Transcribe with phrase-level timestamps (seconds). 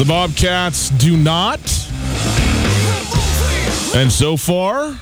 [0.00, 1.60] The Bobcats do not.
[3.94, 4.98] And so far,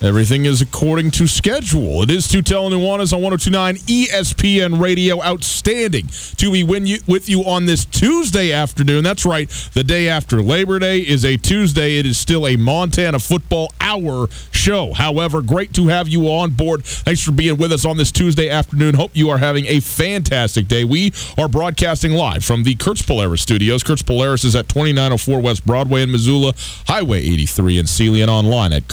[0.00, 2.02] everything is according to schedule.
[2.02, 5.22] It is Tutel Nuanez on 1029 ESPN Radio.
[5.22, 9.04] Outstanding to be you, with you on this Tuesday afternoon.
[9.04, 9.48] That's right.
[9.74, 11.98] The day after Labor Day is a Tuesday.
[11.98, 14.92] It is still a Montana football hour show.
[14.92, 16.84] However, great to have you on board.
[16.84, 18.94] Thanks for being with us on this Tuesday afternoon.
[18.94, 20.84] Hope you are having a fantastic day.
[20.84, 23.82] We are broadcasting live from the Kurtz Polaris studios.
[23.82, 26.54] Kurtz Polaris is at 2904 West Broadway in Missoula,
[26.86, 28.88] Highway 83 in Seeley, and online at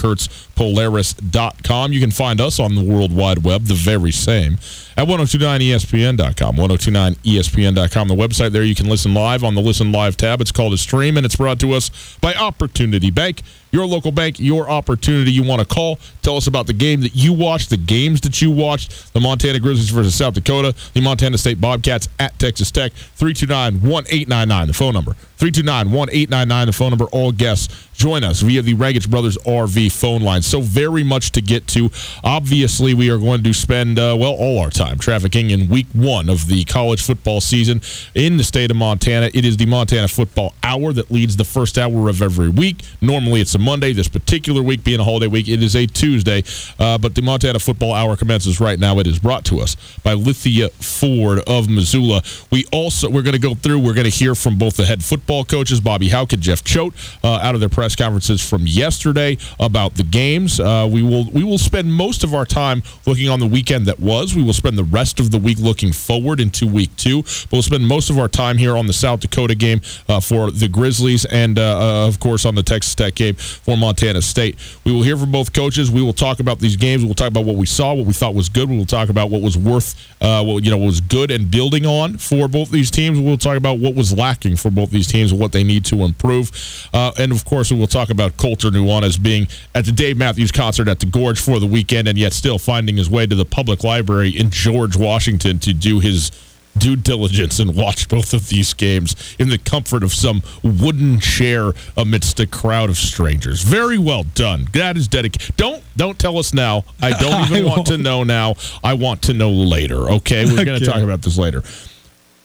[0.96, 1.92] kurtzpolaris.com.
[1.92, 4.54] You can find us on the World Wide Web, the very same,
[4.96, 6.56] at 1029ESPN.com.
[6.56, 8.62] 1029ESPN.com, the website there.
[8.62, 10.40] You can listen live on the Listen Live tab.
[10.40, 11.90] It's called a stream, and it's brought to us
[12.20, 13.42] by Opportunity Bank.
[13.76, 15.30] Your local bank, your opportunity.
[15.30, 18.40] You want to call, tell us about the game that you watched, the games that
[18.40, 22.94] you watched, the Montana Grizzlies versus South Dakota, the Montana State Bobcats at Texas Tech,
[22.94, 25.14] 329 1899, the phone number.
[25.36, 27.04] 329 1899, the phone number.
[27.12, 30.40] All guests join us via the Raggage Brothers RV phone line.
[30.40, 31.90] So, very much to get to.
[32.24, 36.30] Obviously, we are going to spend, uh, well, all our time trafficking in week one
[36.30, 37.82] of the college football season
[38.14, 39.30] in the state of Montana.
[39.34, 42.82] It is the Montana Football Hour that leads the first hour of every week.
[43.02, 43.92] Normally, it's a Monday.
[43.92, 46.44] This particular week being a holiday week, it is a Tuesday.
[46.78, 49.00] Uh, but the Montana Football Hour commences right now.
[49.00, 52.22] It is brought to us by Lithia Ford of Missoula.
[52.52, 55.04] We also, we're going to go through, we're going to hear from both the head
[55.04, 56.94] football coaches, Bobby Hauck and Jeff Choate,
[57.24, 60.60] uh, out of their press conferences from yesterday about the games.
[60.60, 63.98] Uh, we will we will spend most of our time looking on the weekend that
[63.98, 64.36] was.
[64.36, 67.22] We will spend the rest of the week looking forward into week two.
[67.22, 70.50] But we'll spend most of our time here on the South Dakota game uh, for
[70.50, 74.56] the Grizzlies and, uh, uh, of course, on the Texas Tech game for Montana State.
[74.84, 75.90] We will hear from both coaches.
[75.90, 77.04] We will talk about these games.
[77.04, 78.68] We'll talk about what we saw, what we thought was good.
[78.68, 81.86] We will talk about what was worth, uh, what you know, was good and building
[81.86, 83.20] on for both these teams.
[83.20, 86.50] We'll talk about what was lacking for both these teams what they need to improve.
[86.92, 90.52] Uh, and of course, we will talk about Colter Nuanez being at the Dave Matthews
[90.52, 93.44] concert at the Gorge for the weekend, and yet still finding his way to the
[93.44, 96.30] public library in George, Washington, to do his
[96.78, 101.72] due diligence and watch both of these games in the comfort of some wooden chair
[101.96, 103.62] amidst a crowd of strangers.
[103.62, 104.68] Very well done.
[104.72, 105.56] That is dedicated.
[105.56, 106.84] Don't don't tell us now.
[107.00, 108.54] I don't even want to know now.
[108.82, 110.10] I want to know later.
[110.10, 111.62] Okay, we're going to talk about this later.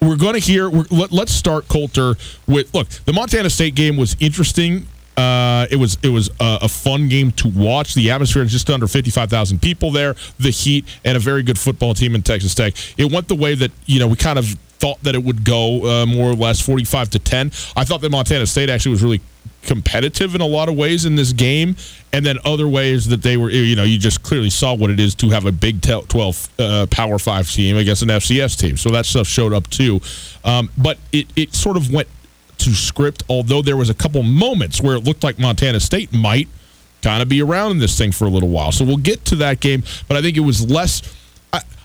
[0.02, 0.70] We're going to hear.
[0.70, 2.16] We're, let, let's start Colter
[2.48, 2.74] with.
[2.74, 4.88] Look, the Montana State game was interesting.
[5.18, 7.94] Uh, it was it was a, a fun game to watch.
[7.94, 10.16] The atmosphere is just under fifty five thousand people there.
[10.40, 12.74] The heat and a very good football team in Texas Tech.
[12.98, 14.46] It went the way that you know we kind of
[14.80, 17.48] thought that it would go, uh, more or less forty five to ten.
[17.76, 19.22] I thought that Montana State actually was really
[19.64, 21.76] competitive in a lot of ways in this game,
[22.14, 25.00] and then other ways that they were, you know, you just clearly saw what it
[25.00, 28.78] is to have a Big 12 uh, Power 5 team against an FCS team.
[28.78, 30.02] So that stuff showed up too.
[30.44, 32.08] Um, but it, it sort of went
[32.66, 36.48] to script, although there was a couple moments where it looked like Montana State might
[37.02, 38.72] kind of be around in this thing for a little while.
[38.72, 41.02] So we'll get to that game, but I think it was less.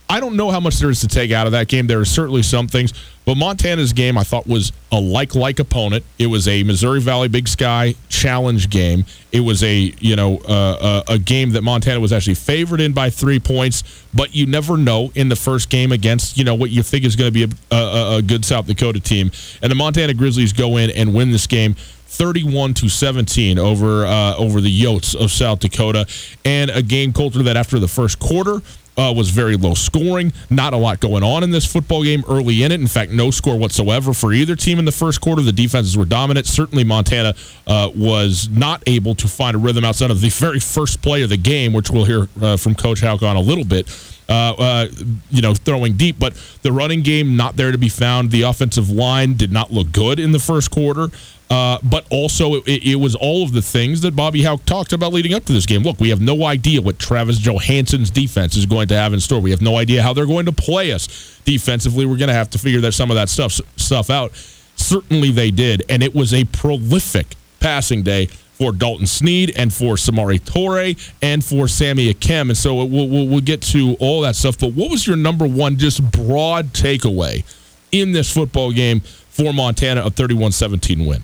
[0.08, 1.87] I, don't know how much there is to take out of that game.
[1.87, 2.93] There are certainly some things,
[3.25, 6.05] but Montana's game I thought was a like like opponent.
[6.19, 9.05] It was a Missouri Valley Big Sky challenge game.
[9.32, 12.93] It was a you know uh, a, a game that Montana was actually favored in
[12.93, 16.70] by three points, but you never know in the first game against you know what
[16.70, 19.31] you think is going to be a, a, a good South Dakota team,
[19.62, 21.76] and the Montana Grizzlies go in and win this game
[22.16, 26.06] 31 to 17 over uh, over the Yotes of South Dakota,
[26.44, 28.60] and a game Colter that after the first quarter.
[28.98, 30.32] Uh, was very low scoring.
[30.48, 32.80] Not a lot going on in this football game early in it.
[32.80, 35.42] In fact, no score whatsoever for either team in the first quarter.
[35.42, 36.46] The defenses were dominant.
[36.46, 37.34] Certainly, Montana
[37.66, 41.28] uh, was not able to find a rhythm outside of the very first play of
[41.28, 43.86] the game, which we'll hear uh, from Coach Hauck on a little bit.
[44.28, 44.88] Uh, uh,
[45.31, 48.32] you know, throwing deep, but the running game not there to be found.
[48.32, 51.11] The offensive line did not look good in the first quarter.
[51.49, 55.12] Uh, but also, it, it, was all of the things that Bobby Hauck talked about
[55.12, 55.82] leading up to this game.
[55.82, 59.40] Look, we have no idea what Travis Johansen's defense is going to have in store.
[59.40, 62.05] We have no idea how they're going to play us defensively.
[62.05, 64.32] We're going to have to figure that some of that stuff stuff out.
[64.75, 69.97] Certainly, they did, and it was a prolific passing day for Dalton Sneed and for
[69.97, 72.49] Samori Toure and for Sammy Akem.
[72.49, 74.58] And so we'll, we'll, we'll get to all that stuff.
[74.58, 77.44] But what was your number one, just broad takeaway
[77.93, 81.23] in this football game for Montana, a 31 17 win?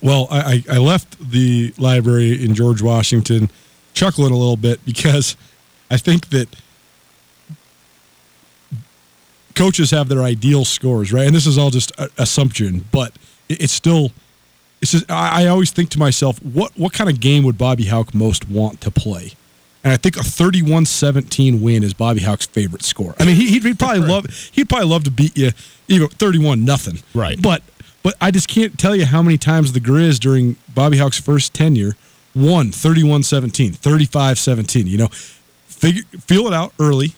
[0.00, 3.50] Well, I, I left the library in George Washington
[3.92, 5.36] chuckling a little bit because
[5.90, 6.48] I think that
[9.56, 11.26] coaches have their ideal scores, right?
[11.26, 13.14] And this is all just assumption, but
[13.48, 14.12] it's still.
[14.82, 18.14] It's just, I, always think to myself, what what kind of game would Bobby Hauck
[18.14, 19.32] most want to play?
[19.84, 23.14] And I think a 31-17 win is Bobby Hauck's favorite score.
[23.18, 25.52] I mean, he, would probably love he'd probably love to beat you
[25.88, 26.98] even 31 nothing.
[27.14, 27.40] Right.
[27.40, 27.62] But
[28.02, 31.54] but I just can't tell you how many times the Grizz during Bobby Hauck's first
[31.54, 31.96] tenure
[32.34, 34.86] won 31 17, 35 17.
[34.88, 35.08] You know,
[35.66, 37.14] figure, feel it out early,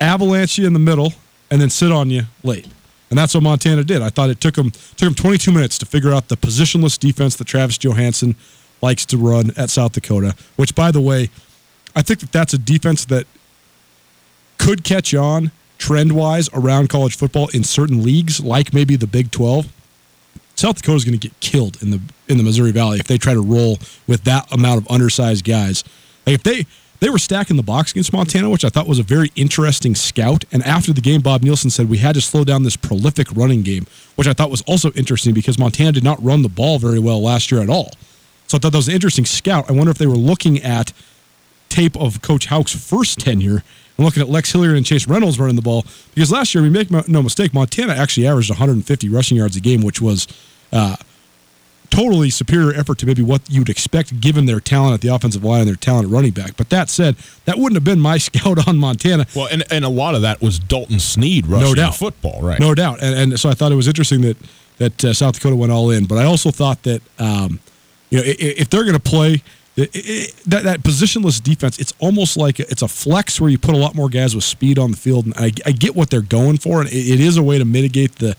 [0.00, 1.12] avalanche you in the middle,
[1.50, 2.66] and then sit on you late.
[3.14, 4.02] And that's what Montana did.
[4.02, 7.36] I thought it took them took them 22 minutes to figure out the positionless defense
[7.36, 8.34] that Travis Johansen
[8.82, 10.34] likes to run at South Dakota.
[10.56, 11.30] Which, by the way,
[11.94, 13.28] I think that that's a defense that
[14.58, 19.30] could catch on trend wise around college football in certain leagues, like maybe the Big
[19.30, 19.72] 12.
[20.56, 23.16] South Dakota is going to get killed in the in the Missouri Valley if they
[23.16, 23.78] try to roll
[24.08, 25.84] with that amount of undersized guys.
[26.26, 26.66] Like if they
[27.04, 30.46] they were stacking the box against Montana, which I thought was a very interesting scout.
[30.50, 33.60] And after the game, Bob Nielsen said we had to slow down this prolific running
[33.60, 36.98] game, which I thought was also interesting because Montana did not run the ball very
[36.98, 37.90] well last year at all.
[38.46, 39.68] So I thought that was an interesting scout.
[39.68, 40.94] I wonder if they were looking at
[41.68, 43.62] tape of Coach Hauck's first tenure
[43.98, 45.84] and looking at Lex Hilliard and Chase Reynolds running the ball
[46.14, 49.82] because last year, we make no mistake, Montana actually averaged 150 rushing yards a game,
[49.82, 50.26] which was
[50.72, 50.96] uh,
[51.90, 55.60] totally superior effort to maybe what you'd expect given their talent at the offensive line
[55.60, 56.56] and their talent at running back.
[56.56, 59.26] But that said, that wouldn't have been my scout on Montana.
[59.34, 61.94] Well, and, and a lot of that was Dalton Sneed rushing no doubt.
[61.94, 62.58] football, right?
[62.58, 63.02] No doubt.
[63.02, 64.36] And, and so I thought it was interesting that
[64.78, 66.04] that uh, South Dakota went all in.
[66.06, 67.60] But I also thought that um,
[68.10, 69.42] you know if they're going to play–
[69.76, 73.74] it, it, that, that positionless defense, it's almost like it's a flex where you put
[73.74, 75.26] a lot more guys with speed on the field.
[75.26, 77.64] And I, I get what they're going for, and it, it is a way to
[77.64, 78.36] mitigate the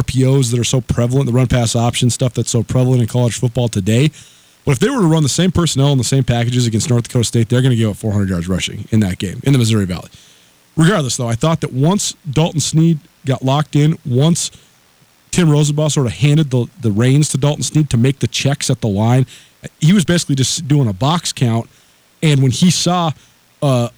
[0.00, 3.38] RPOs that are so prevalent, the run pass option stuff that's so prevalent in college
[3.38, 4.10] football today.
[4.64, 7.04] But if they were to run the same personnel and the same packages against North
[7.04, 9.58] Dakota State, they're going to give up 400 yards rushing in that game in the
[9.58, 10.08] Missouri Valley.
[10.76, 14.50] Regardless, though, I thought that once Dalton Sneed got locked in, once
[15.32, 18.70] Timm Rosenbach sort of handed the, the reins to Dalton Sneed to make the checks
[18.70, 19.26] at the line
[19.80, 21.68] he was basically just doing a box count.
[22.22, 23.12] And when he saw
[23.60, 23.88] uh,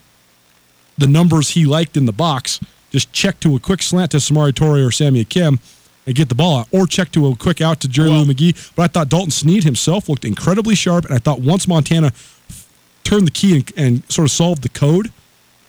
[0.97, 2.59] the numbers he liked in the box,
[2.91, 5.59] just check to a quick slant to Samori Toure or Sammy Akem
[6.05, 8.33] and get the ball out, or check to a quick out to Jerry well, Lou
[8.33, 8.71] McGee.
[8.75, 12.11] But I thought Dalton Sneed himself looked incredibly sharp, and I thought once Montana
[13.03, 15.11] turned the key and, and sort of solved the code,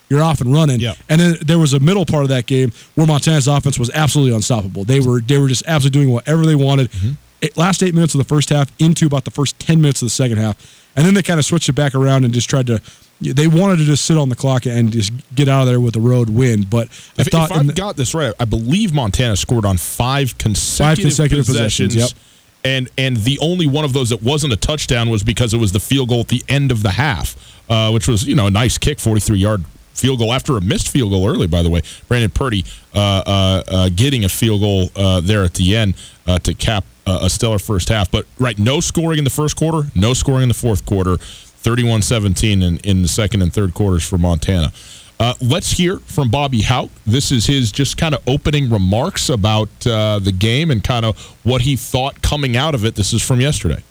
[0.08, 0.80] you're off and running.
[0.80, 0.94] Yeah.
[1.08, 4.34] And then there was a middle part of that game where Montana's offense was absolutely
[4.34, 4.84] unstoppable.
[4.84, 6.90] They were they were just absolutely doing whatever they wanted.
[6.92, 7.12] Mm-hmm
[7.54, 10.10] last eight minutes of the first half into about the first 10 minutes of the
[10.10, 10.56] second half.
[10.96, 12.80] And then they kind of switched it back around and just tried to.
[13.20, 15.96] They wanted to just sit on the clock and just get out of there with
[15.96, 16.64] a road win.
[16.64, 17.50] But I if, thought.
[17.50, 21.46] If I've the, got this right, I believe Montana scored on five consecutive, five consecutive
[21.46, 21.94] possessions.
[21.94, 22.22] possessions yep.
[22.66, 25.70] And, and the only one of those that wasn't a touchdown was because it was
[25.70, 27.36] the field goal at the end of the half,
[27.70, 30.88] uh, which was, you know, a nice kick, 43 yard field goal after a missed
[30.88, 31.82] field goal early, by the way.
[32.08, 35.94] Brandon Purdy uh, uh, uh getting a field goal uh, there at the end
[36.26, 38.10] uh, to cap a stellar first half.
[38.10, 41.18] But right, no scoring in the first quarter, no scoring in the fourth quarter.
[41.66, 44.72] 31-17 in, in the second and third quarters for Montana.
[45.18, 46.90] Uh, let's hear from Bobby Hauck.
[47.06, 51.18] This is his just kind of opening remarks about uh, the game and kind of
[51.42, 52.94] what he thought coming out of it.
[52.94, 53.82] This is from yesterday.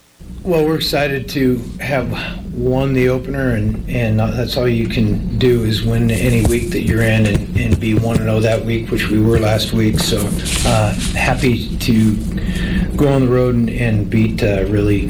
[0.43, 2.09] Well, we're excited to have
[2.53, 6.83] won the opener, and, and that's all you can do is win any week that
[6.83, 9.99] you're in and, and be 1 0 that week, which we were last week.
[9.99, 10.19] So
[10.65, 12.15] uh, happy to
[12.95, 15.07] go on the road and, and beat a really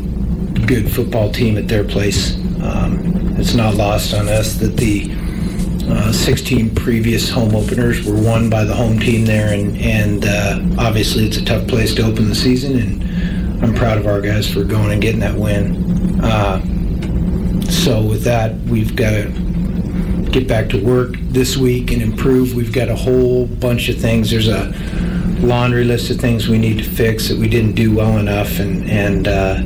[0.66, 2.36] good football team at their place.
[2.62, 5.12] Um, it's not lost on us that the
[5.88, 10.82] uh, 16 previous home openers were won by the home team there, and, and uh,
[10.82, 12.80] obviously it's a tough place to open the season.
[12.80, 16.20] And I'm proud of our guys for going and getting that win.
[16.24, 16.60] Uh,
[17.70, 22.56] so with that, we've got to get back to work this week and improve.
[22.56, 24.32] We've got a whole bunch of things.
[24.32, 24.74] There's a
[25.40, 28.90] laundry list of things we need to fix that we didn't do well enough, and
[28.90, 29.62] and uh,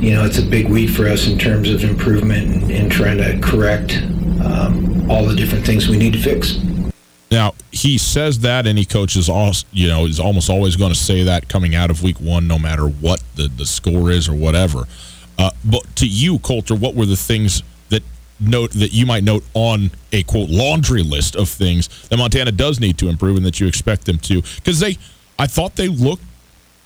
[0.00, 3.18] you know it's a big week for us in terms of improvement and, and trying
[3.18, 3.98] to correct
[4.44, 6.56] um, all the different things we need to fix.
[7.30, 9.52] Now he says that, and he coaches all.
[9.72, 12.58] You know, is almost always going to say that coming out of week one, no
[12.58, 14.84] matter what the the score is or whatever.
[15.38, 18.02] Uh, but to you, Colter, what were the things that
[18.40, 22.80] note that you might note on a quote laundry list of things that Montana does
[22.80, 24.42] need to improve and that you expect them to?
[24.56, 24.98] Because they,
[25.38, 26.24] I thought they looked,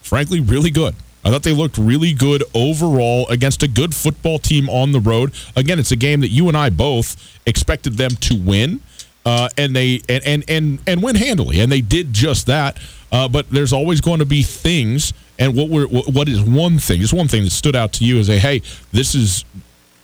[0.02, 0.94] frankly, really good.
[1.24, 5.32] I thought they looked really good overall against a good football team on the road.
[5.54, 8.80] Again, it's a game that you and I both expected them to win
[9.24, 12.78] uh, and they and, and and and win handily, and they did just that.
[13.10, 17.00] Uh, but there's always going to be things, and what were what is one thing?
[17.00, 19.44] Just one thing that stood out to you is a hey, this is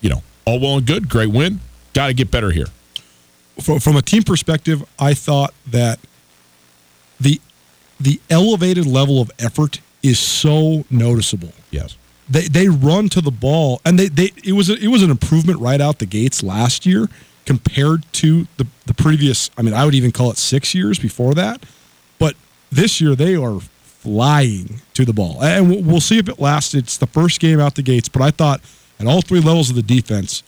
[0.00, 1.60] you know all well and good, great win,
[1.94, 2.66] got to get better here.
[3.60, 5.98] From, from a team perspective, I thought that
[7.18, 7.40] the
[7.98, 11.52] the elevated level of effort is so noticeable.
[11.70, 11.96] Yes.
[12.28, 15.10] They, they run to the ball and they, they it was a, it was an
[15.10, 17.08] improvement right out the gates last year
[17.46, 21.32] compared to the, the previous, I mean, I would even call it six years before
[21.34, 21.64] that.
[22.18, 22.36] But
[22.70, 25.42] this year, they are flying to the ball.
[25.42, 26.74] And we'll see if it lasts.
[26.74, 28.60] It's the first game out the gates, but I thought
[29.00, 30.42] at all three levels of the defense,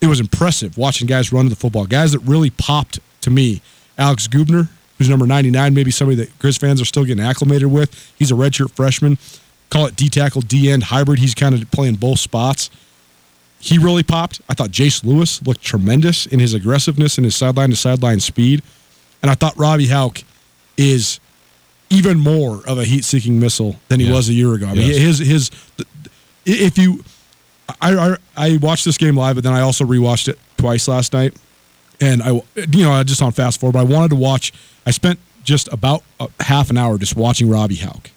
[0.00, 1.86] it was impressive watching guys run to the football.
[1.86, 3.60] Guys that really popped to me.
[3.98, 8.12] Alex Gubner, who's number 99, maybe somebody that Grizz fans are still getting acclimated with.
[8.18, 9.18] He's a redshirt freshman.
[9.70, 11.18] Call it D tackle, D end hybrid.
[11.18, 12.70] He's kind of playing both spots
[13.58, 14.40] he really popped.
[14.48, 18.62] I thought Jace Lewis looked tremendous in his aggressiveness and his sideline to sideline speed.
[19.22, 20.22] And I thought Robbie Hauck
[20.76, 21.20] is
[21.90, 24.12] even more of a heat seeking missile than he yeah.
[24.12, 24.66] was a year ago.
[24.66, 24.98] I mean, yes.
[24.98, 25.50] his, his,
[26.44, 27.02] if you,
[27.80, 31.12] I, I, I watched this game live, but then I also rewatched it twice last
[31.12, 31.34] night.
[32.00, 34.52] And I, you know, I just on fast forward, but I wanted to watch,
[34.84, 38.10] I spent just about a half an hour just watching Robbie Hauck.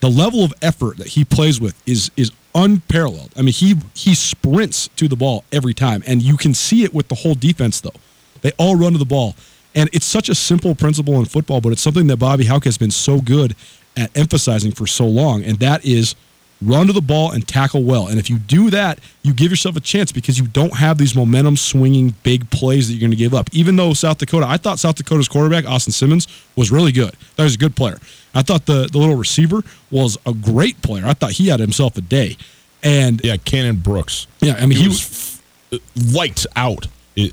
[0.00, 3.32] The level of effort that he plays with is is unparalleled.
[3.36, 6.92] I mean, he he sprints to the ball every time, and you can see it
[6.92, 7.80] with the whole defense.
[7.80, 7.98] Though
[8.42, 9.34] they all run to the ball,
[9.74, 12.76] and it's such a simple principle in football, but it's something that Bobby Hauck has
[12.76, 13.56] been so good
[13.96, 16.14] at emphasizing for so long, and that is
[16.62, 18.06] run to the ball and tackle well.
[18.06, 21.14] And if you do that, you give yourself a chance because you don't have these
[21.14, 23.50] momentum swinging big plays that you're going to give up.
[23.52, 27.14] Even though South Dakota, I thought South Dakota's quarterback, Austin Simmons, was really good.
[27.36, 27.98] That was a good player.
[28.34, 31.04] I thought the, the little receiver was a great player.
[31.06, 32.36] I thought he had himself a day.
[32.82, 34.26] And yeah, Cannon Brooks.
[34.40, 36.86] Yeah, I mean he, he was, was lights out.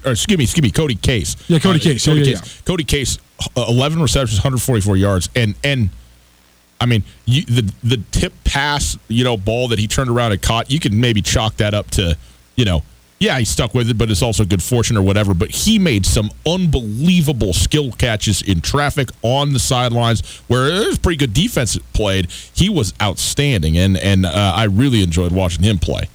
[0.06, 1.36] Or excuse me, excuse me, Cody Case.
[1.50, 2.06] Yeah, Cody uh, Case.
[2.06, 2.42] Cody yeah, Case.
[2.42, 2.62] Yeah.
[2.66, 3.18] Cody Case,
[3.58, 5.90] uh, eleven receptions, 144 yards, and and
[6.84, 10.42] I mean you, the the tip pass, you know, ball that he turned around and
[10.42, 10.70] caught.
[10.70, 12.18] You could maybe chalk that up to,
[12.58, 12.84] you know,
[13.20, 15.34] yeah, he stuck with it, but it's also good fortune or whatever.
[15.34, 21.16] But he made some unbelievable skill catches in traffic on the sidelines where there's pretty
[21.16, 22.30] good defense played.
[22.54, 26.10] He was outstanding, and and uh, I really enjoyed watching him play.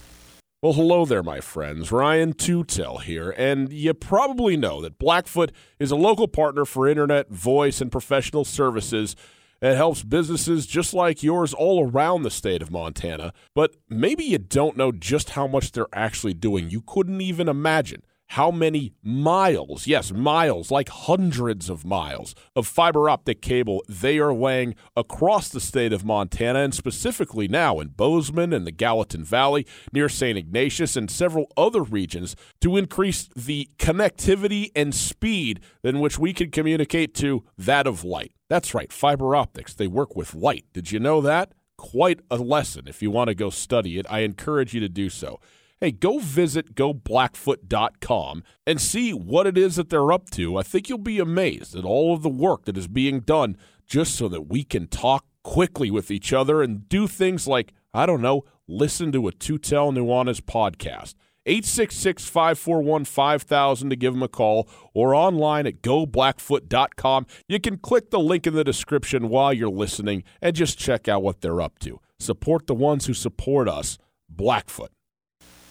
[0.61, 1.91] Well, hello there, my friends.
[1.91, 7.31] Ryan Tutel here, and you probably know that Blackfoot is a local partner for internet,
[7.31, 9.17] voice, and professional services
[9.61, 14.39] it helps businesses just like yours all around the state of Montana, but maybe you
[14.39, 16.71] don't know just how much they're actually doing.
[16.71, 23.09] You couldn't even imagine how many miles, yes, miles, like hundreds of miles of fiber
[23.09, 28.53] optic cable they are laying across the state of Montana and specifically now in Bozeman
[28.53, 30.37] and the Gallatin Valley near St.
[30.37, 36.51] Ignatius and several other regions to increase the connectivity and speed in which we can
[36.51, 38.33] communicate to that of light.
[38.51, 39.75] That's right, fiber optics.
[39.75, 40.67] They work with light.
[40.75, 41.53] Did you know that?
[41.79, 42.89] Quite a lesson.
[42.89, 45.41] If you want to go study it, I encourage you to do so
[45.81, 50.57] hey, go visit goblackfoot.com and see what it is that they're up to.
[50.57, 53.57] I think you'll be amazed at all of the work that is being done
[53.87, 58.07] just so that we can talk quickly with each other and do things like, I
[58.07, 61.15] don't know, listen to a Tutel Nuanez podcast.
[61.47, 67.27] 866 541 5000 to give them a call or online at goblackfoot.com.
[67.49, 71.23] You can click the link in the description while you're listening and just check out
[71.23, 72.01] what they're up to.
[72.19, 73.97] Support the ones who support us.
[74.29, 74.91] Blackfoot.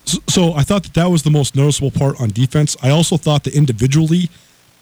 [0.08, 2.78] So, so I thought that that was the most noticeable part on defense.
[2.82, 4.30] I also thought that individually,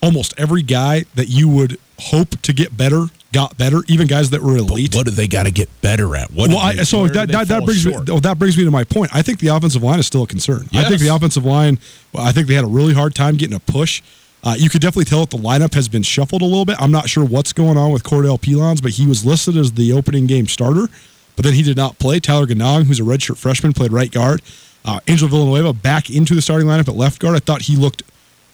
[0.01, 4.41] almost every guy that you would hope to get better got better, even guys that
[4.41, 4.91] were elite.
[4.91, 6.31] But what do they got to get better at?
[6.31, 8.07] What well, I, so that, that, that brings short?
[8.07, 9.13] me well, that brings me to my point.
[9.13, 10.67] I think the offensive line is still a concern.
[10.71, 10.85] Yes.
[10.85, 11.79] I think the offensive line.
[12.17, 14.01] I think they had a really hard time getting a push.
[14.43, 16.77] Uh, you could definitely tell that the lineup has been shuffled a little bit.
[16.79, 19.91] I'm not sure what's going on with Cordell Pelons, but he was listed as the
[19.91, 20.87] opening game starter,
[21.35, 22.19] but then he did not play.
[22.19, 24.43] Tyler Ganong, who's a redshirt freshman, played right guard.
[24.85, 27.35] Uh, Angel Villanueva back into the starting lineup at left guard.
[27.35, 28.03] I thought he looked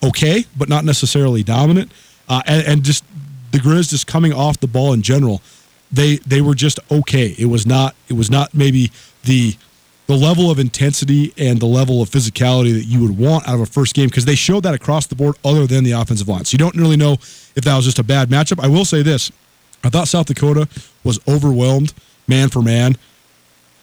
[0.01, 1.91] okay, but not necessarily dominant.
[2.29, 3.03] Uh, and, and, just
[3.51, 5.41] the Grizz just coming off the ball in general,
[5.91, 7.35] they they were just okay.
[7.37, 8.91] It was not it was not maybe
[9.23, 9.57] the
[10.07, 13.61] the level of intensity and the level of physicality that you would want out of
[13.61, 16.45] a first game because they showed that across the board other than the offensive line.
[16.45, 18.63] So you don't really know if that was just a bad matchup.
[18.63, 19.31] I will say this.
[19.83, 20.67] I thought South Dakota
[21.03, 21.93] was overwhelmed
[22.27, 22.97] man for man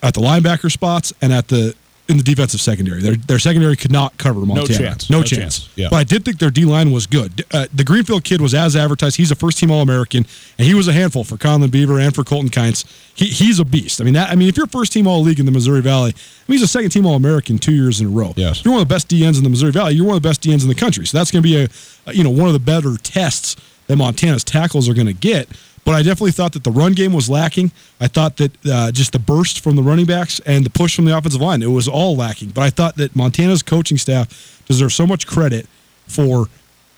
[0.03, 1.75] at the linebacker spots and at the
[2.09, 3.03] in the defensive secondary.
[3.03, 4.69] Their their secondary could not cover Montana.
[4.69, 5.11] No chance.
[5.11, 5.59] No, no chance.
[5.61, 5.69] chance.
[5.77, 5.89] Yeah.
[5.91, 7.45] But I did think their D line was good.
[7.53, 9.17] Uh, the Greenfield kid was as advertised.
[9.17, 12.15] He's a first team All American, and he was a handful for Conlon Beaver and
[12.15, 12.85] for Colton Kynes.
[13.15, 14.01] He, he's a beast.
[14.01, 16.13] I mean, that, I mean, if you're first team All League in the Missouri Valley,
[16.15, 18.33] I mean, he's a second team All American two years in a row.
[18.37, 18.61] Yes.
[18.61, 19.95] If you're one of the best DNs in the Missouri Valley.
[19.95, 21.07] You're one of the best DNs in the country.
[21.07, 21.69] So that's going to be a,
[22.07, 25.49] a you know one of the better tests that Montana's tackles are going to get.
[25.85, 27.73] But I definitely thought that the run game was lacking.
[28.01, 31.05] I thought that uh, just the burst from the running backs and the push from
[31.05, 32.51] the offensive line, it was all lacking.
[32.51, 35.67] But I thought that Montana's coaching staff deserves so much credit
[36.07, 36.47] for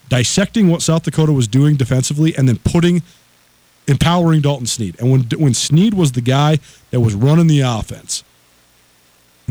[0.09, 3.03] dissecting what South Dakota was doing defensively and then putting
[3.87, 4.99] empowering Dalton Sneed.
[5.01, 6.59] And when when Sneed was the guy
[6.91, 8.25] that was running the offense,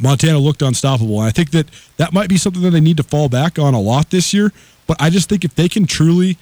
[0.02, 1.20] Montana looked unstoppable.
[1.20, 1.68] And I think that
[1.98, 4.52] that might be something that they need to fall back on a lot this year.
[4.88, 6.38] But I just think if they can truly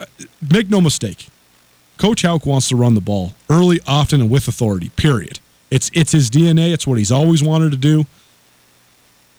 [0.00, 0.06] uh,
[0.50, 1.28] make no mistake,
[1.96, 4.90] Coach Hauck wants to run the ball early, often, and with authority.
[4.90, 5.40] Period.
[5.70, 6.72] It's it's his DNA.
[6.72, 8.04] It's what he's always wanted to do.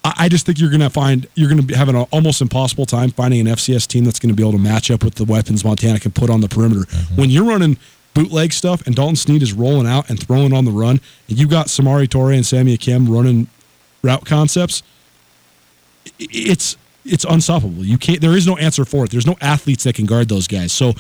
[0.04, 2.42] I, I just think you're going to find you're going to be having an almost
[2.42, 5.16] impossible time finding an FCS team that's going to be able to match up with
[5.16, 6.82] the weapons Montana can put on the perimeter.
[6.82, 7.16] Mm-hmm.
[7.16, 7.78] When you're running
[8.14, 11.50] bootleg stuff and Dalton Sneed is rolling out and throwing on the run, and you've
[11.50, 13.48] got Samori Toure and Sammy Akem running
[14.02, 14.84] route concepts,
[16.20, 17.86] it's it's unstoppable.
[17.86, 18.22] You can't.
[18.22, 19.12] There is no answer for it.
[19.12, 20.72] There's no athletes that can guard those guys.
[20.72, 20.94] So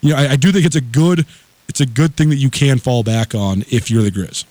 [0.00, 1.26] you know, I, I, do think it's a good
[1.68, 4.44] it's a good thing that you can fall back on if you're the Grizz.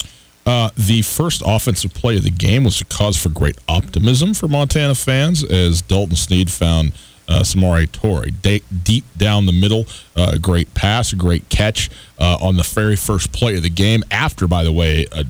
[0.46, 4.48] Uh, the first offensive play of the game was a cause for great optimism for
[4.48, 6.92] Montana fans as Dalton Sneed found
[7.28, 9.86] uh, Samori Toure de- deep down the middle.
[10.16, 14.02] Uh, great pass, a great catch uh, on the very first play of the game.
[14.10, 15.24] After, by the way, a,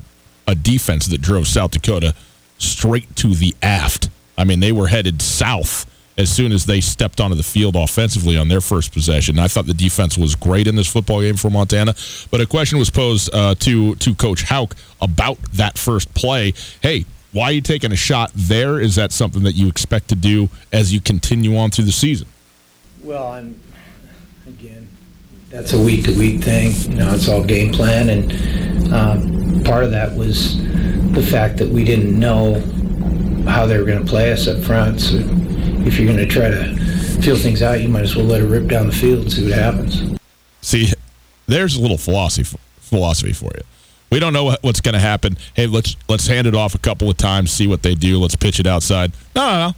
[0.47, 2.15] a defense that drove South Dakota
[2.59, 4.09] straight to the aft.
[4.39, 5.90] I mean, they were headed south
[6.21, 9.39] as soon as they stepped onto the field offensively on their first possession.
[9.39, 11.95] I thought the defense was great in this football game for Montana.
[12.31, 16.53] But a question was posed uh, to to Coach Hauck about that first play.
[16.83, 18.79] Hey, why are you taking a shot there?
[18.79, 22.29] Is that something that you expect to do as you continue on through the season?
[23.03, 23.59] Well, I'm
[24.47, 24.89] again.
[25.49, 26.73] That's a week to week thing.
[26.91, 30.59] You know, it's all game plan, and um, part of that was
[31.13, 32.61] the fact that we didn't know
[33.49, 35.01] how they were going to play us up front.
[35.01, 35.19] So
[35.87, 36.77] if you're going to try to
[37.23, 39.45] feel things out, you might as well let it rip down the field and see
[39.45, 40.19] what happens.
[40.63, 40.93] See,
[41.47, 43.63] there's a little philosophy philosophy for you.
[44.11, 45.37] We don't know what's going to happen.
[45.55, 48.19] Hey, let's let's hand it off a couple of times, see what they do.
[48.19, 49.13] Let's pitch it outside.
[49.37, 49.73] No, no, no.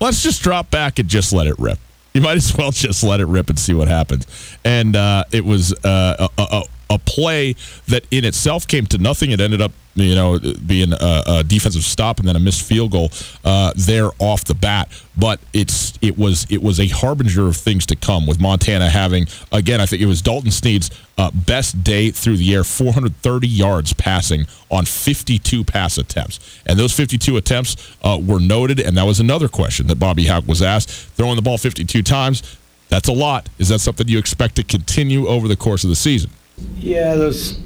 [0.00, 1.78] Let's just drop back and just let it rip.
[2.14, 4.26] You might as well just let it rip and see what happens.
[4.64, 7.54] And uh, it was uh, a, a, a play
[7.88, 9.30] that in itself came to nothing.
[9.30, 12.92] It ended up, you know, being a, a defensive stop and then a missed field
[12.92, 13.10] goal
[13.44, 14.88] uh, there off the bat.
[15.16, 19.26] But it's it was it was a harbinger of things to come with Montana having
[19.52, 19.80] again.
[19.80, 24.46] I think it was Dalton Sneed's uh, best day through the air, 430 yards passing
[24.70, 28.80] on 52 pass attempts, and those 52 attempts uh, were noted.
[28.80, 32.56] And that was another question that Bobby Hauck was asked: throwing the ball 52 times.
[32.88, 33.50] That's a lot.
[33.58, 36.30] Is that something you expect to continue over the course of the season?
[36.76, 37.58] Yeah, those.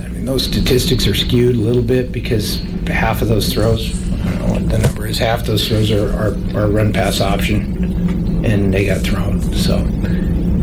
[0.00, 4.24] I mean, those statistics are skewed a little bit because half of those throws, I
[4.24, 8.44] don't know what the number is, half those throws are, are, are run pass option,
[8.44, 9.40] and they got thrown.
[9.54, 9.78] So,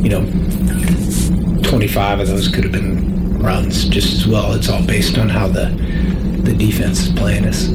[0.02, 0.26] you know,
[1.64, 4.54] 25 of those could have been runs just as well.
[4.54, 5.66] It's all based on how the
[6.44, 7.70] the defense is playing us.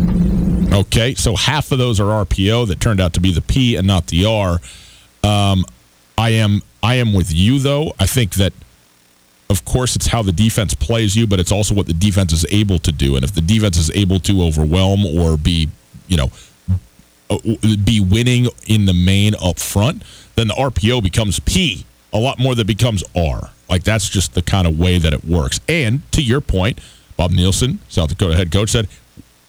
[0.72, 3.86] Okay, so half of those are RPO that turned out to be the P and
[3.86, 4.58] not the R.
[5.22, 5.66] Um,
[6.16, 7.92] I am I am with you though.
[7.98, 8.52] I think that
[9.52, 12.44] of course, it's how the defense plays you, but it's also what the defense is
[12.50, 13.14] able to do.
[13.14, 15.68] And if the defense is able to overwhelm or be,
[16.08, 16.30] you know,
[17.30, 17.38] uh,
[17.84, 20.02] be winning in the main up front,
[20.34, 23.50] then the RPO becomes P a lot more than becomes R.
[23.68, 25.60] Like that's just the kind of way that it works.
[25.68, 26.78] And to your point,
[27.16, 28.88] Bob Nielsen, South Dakota head coach, said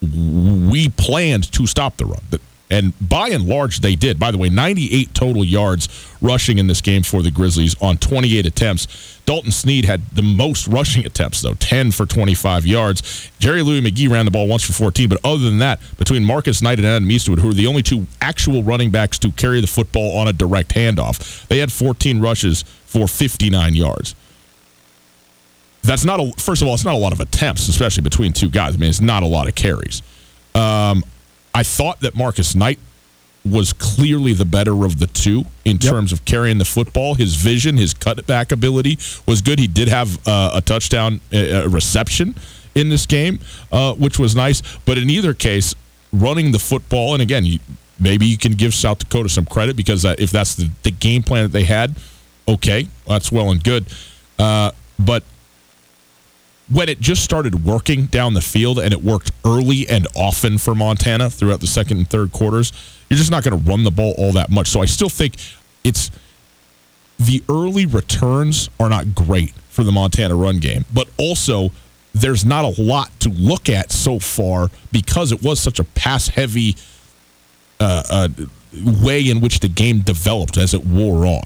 [0.02, 2.22] we planned to stop the run.
[2.70, 4.18] And by and large, they did.
[4.18, 5.90] By the way, 98 total yards
[6.22, 9.20] rushing in this game for the Grizzlies on 28 attempts.
[9.26, 13.30] Dalton Sneed had the most rushing attempts, though, 10 for 25 yards.
[13.38, 16.80] Jerry Louie-McGee ran the ball once for 14, but other than that, between Marcus Knight
[16.80, 20.18] and Adam Eastwood, who are the only two actual running backs to carry the football
[20.18, 24.16] on a direct handoff, they had 14 rushes for 59 yards.
[25.84, 28.50] That's not a, first of all, it's not a lot of attempts, especially between two
[28.50, 28.74] guys.
[28.74, 30.02] I mean, it's not a lot of carries.
[30.56, 31.04] Um,
[31.54, 32.80] I thought that Marcus Knight
[33.46, 35.92] was clearly the better of the two in yep.
[35.92, 37.16] terms of carrying the football.
[37.16, 39.60] His vision, his cutback ability was good.
[39.60, 42.36] He did have uh, a touchdown uh, reception
[42.74, 43.40] in this game,
[43.72, 44.62] uh, which was nice.
[44.86, 45.76] But in either case,
[46.12, 47.60] running the football, and again, you,
[48.00, 51.22] maybe you can give South Dakota some credit because uh, if that's the, the, game
[51.22, 51.96] plan that they had,
[52.48, 53.86] okay, that's well and good.
[54.40, 55.24] Uh, but
[56.70, 60.74] when it just started working down the field and it worked early and often for
[60.74, 62.72] Montana throughout the second and third quarters,
[63.10, 64.70] you're just not going to run the ball all that much.
[64.70, 65.36] So I still think
[65.84, 66.10] it's
[67.20, 71.72] the early returns are not great for the Montana run game, but also
[72.14, 76.28] there's not a lot to look at so far because it was such a pass
[76.28, 76.76] heavy
[77.80, 78.30] uh, uh,
[79.02, 81.44] way in which the game developed as it wore on.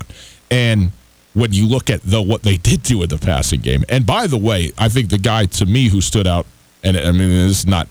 [0.52, 0.92] And
[1.38, 3.84] when you look at the what they did do in the passing game.
[3.90, 6.48] And by the way, I think the guy to me who stood out,
[6.84, 7.88] and I mean this is not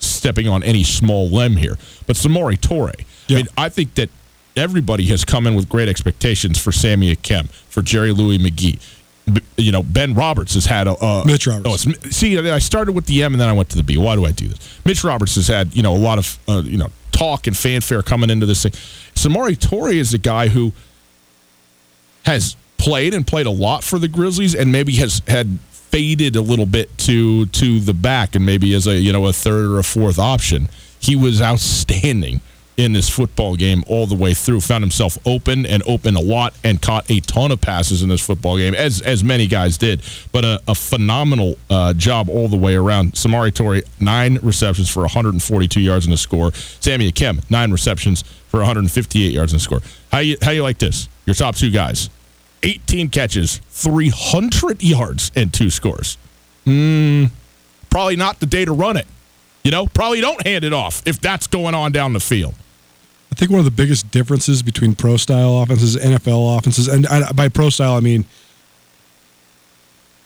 [0.00, 2.94] stepping on any small limb here, but Samori Toure.
[3.26, 3.38] Yeah.
[3.38, 4.10] I mean, I think that
[4.54, 8.78] everybody has come in with great expectations for Sammy Akem, for Jerry Louie-McGee.
[9.56, 10.92] You know, Ben Roberts has had a.
[10.92, 11.86] Uh, Mitch Roberts.
[11.86, 13.96] Oh, see, I started with the M and then I went to the B.
[13.96, 14.80] Why do I do this?
[14.84, 18.02] Mitch Roberts has had, you know, a lot of, uh, you know, talk and fanfare
[18.02, 18.72] coming into this thing.
[19.14, 20.72] Samori Toure is a guy who
[22.24, 26.40] has played and played a lot for the Grizzlies and maybe has had faded a
[26.40, 29.78] little bit to to the back and maybe as a you know a third or
[29.78, 30.68] a fourth option.
[30.98, 32.40] He was outstanding
[32.76, 34.60] in this football game all the way through.
[34.60, 38.24] Found himself open and open a lot and caught a ton of passes in this
[38.24, 40.02] football game, as as many guys did.
[40.32, 43.12] But a, a phenomenal uh, job all the way around.
[43.12, 46.52] Samori Toure, nine receptions for 142 yards in the score.
[46.54, 49.80] Sammy Akem, nine receptions for 158 yards in the score.
[50.10, 51.08] How you how you like this?
[51.26, 52.08] Your top two guys.
[52.62, 56.18] 18 catches, 300 yards, and two scores.
[56.66, 57.30] Mm,
[57.88, 59.06] probably not the day to run it.
[59.64, 62.54] You know, probably don't hand it off if that's going on down the field.
[63.30, 67.48] I think one of the biggest differences between pro style offenses, NFL offenses, and by
[67.48, 68.24] pro style, I mean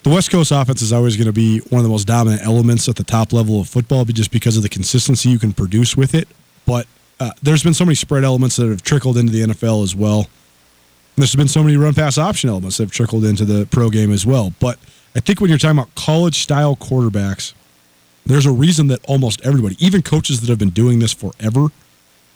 [0.04, 2.88] the West Coast offense is always going to be one of the most dominant elements
[2.88, 6.14] at the top level of football, just because of the consistency you can produce with
[6.14, 6.28] it.
[6.66, 6.86] But
[7.18, 10.28] uh, there's been so many spread elements that have trickled into the NFL as well.
[11.16, 14.12] There's been so many run pass option elements that have trickled into the pro game
[14.12, 14.52] as well.
[14.58, 14.78] But
[15.14, 17.54] I think when you're talking about college style quarterbacks,
[18.26, 21.68] there's a reason that almost everybody, even coaches that have been doing this forever,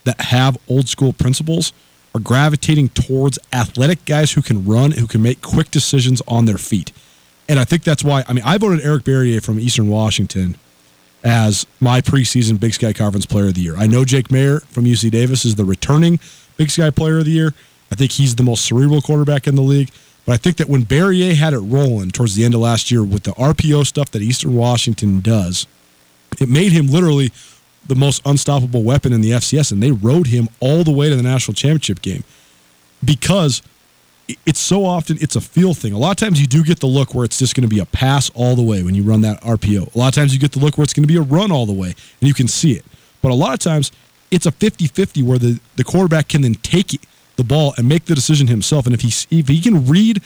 [0.05, 1.73] that have old school principles,
[2.15, 6.59] are gravitating towards athletic guys who can run, who can make quick decisions on their
[6.59, 6.93] feet.
[7.49, 10.57] And I think that's why, I mean, I voted Eric Barriere from Eastern Washington
[11.25, 13.77] as my preseason Big Sky Conference Player of the Year.
[13.77, 16.21] I know Jake Maier from UC Davis is the returning
[16.57, 17.55] Big Sky Player of the Year.
[17.91, 19.91] I think he's the most cerebral quarterback in the league.
[20.27, 23.03] But I think that when Barriere had it rolling towards the end of last year
[23.03, 25.67] with the RPO stuff that Eastern Washington does,
[26.39, 27.33] it made him literally
[27.87, 31.17] the most unstoppable weapon in the FCS, and they rode him all the way to
[31.17, 32.25] the national championship game
[33.03, 33.63] because
[34.45, 35.95] it's so often it's a feel thing.
[35.95, 37.81] A lot of times you do get the look where it's just going to be
[37.81, 39.95] a pass all the way when you run that RPO.
[39.95, 41.51] A lot of times you get the look where it's going to be a run
[41.51, 41.89] all the way,
[42.21, 42.85] and you can see it.
[43.23, 43.91] But a lot of times
[44.31, 47.01] it's a 50-50 where the, the quarterback can then take it
[47.39, 48.85] the ball and make the decision himself.
[48.85, 50.21] And if he if he can read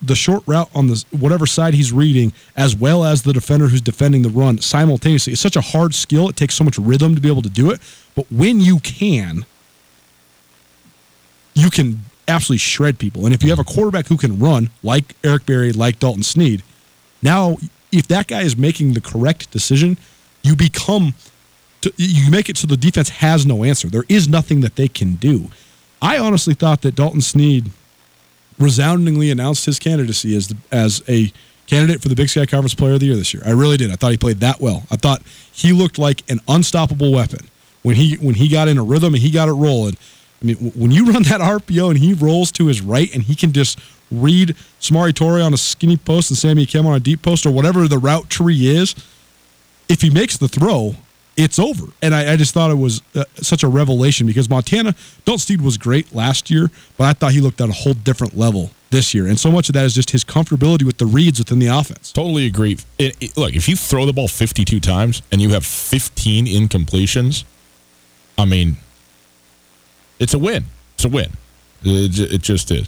[0.00, 3.80] the short route on the whatever side he's reading, as well as the defender who's
[3.80, 6.28] defending the run simultaneously, it's such a hard skill.
[6.28, 7.80] It takes so much rhythm to be able to do it.
[8.14, 9.46] But when you can,
[11.54, 13.24] you can absolutely shred people.
[13.24, 16.62] And if you have a quarterback who can run, like Eric Berry, like Dalton Sneed,
[17.22, 17.56] now
[17.90, 19.96] if that guy is making the correct decision,
[20.42, 21.14] you become
[21.96, 23.88] you make it so the defense has no answer.
[23.88, 25.50] There is nothing that they can do.
[26.04, 27.70] I honestly thought that Dalton Sneed
[28.58, 31.32] resoundingly announced his candidacy as the, as a
[31.66, 33.42] candidate for the Big Sky Conference Player of the Year this year.
[33.46, 33.90] I really did.
[33.90, 34.82] I thought he played that well.
[34.90, 37.48] I thought he looked like an unstoppable weapon
[37.82, 39.96] when he when he got in a rhythm and he got it rolling.
[40.42, 43.34] I mean, when you run that RPO and he rolls to his right and he
[43.34, 43.78] can just
[44.10, 47.50] read Samori Toure on a skinny post and Sammy Akem on a deep post or
[47.50, 48.94] whatever the route tree is,
[49.88, 50.96] if he makes the throw,
[51.36, 51.86] it's over.
[52.02, 54.94] And I, I just thought it was uh, such a revelation because Montana,
[55.24, 58.36] Dalton Sneed was great last year, but I thought he looked at a whole different
[58.36, 59.26] level this year.
[59.26, 62.12] And so much of that is just his comfortability with the reads within the offense.
[62.12, 62.78] Totally agree.
[62.98, 67.44] It, it, look, if you throw the ball 52 times and you have 15 incompletions,
[68.38, 68.76] I mean,
[70.18, 70.64] it's a win.
[70.94, 71.32] It's a win.
[71.82, 72.86] It, it just is.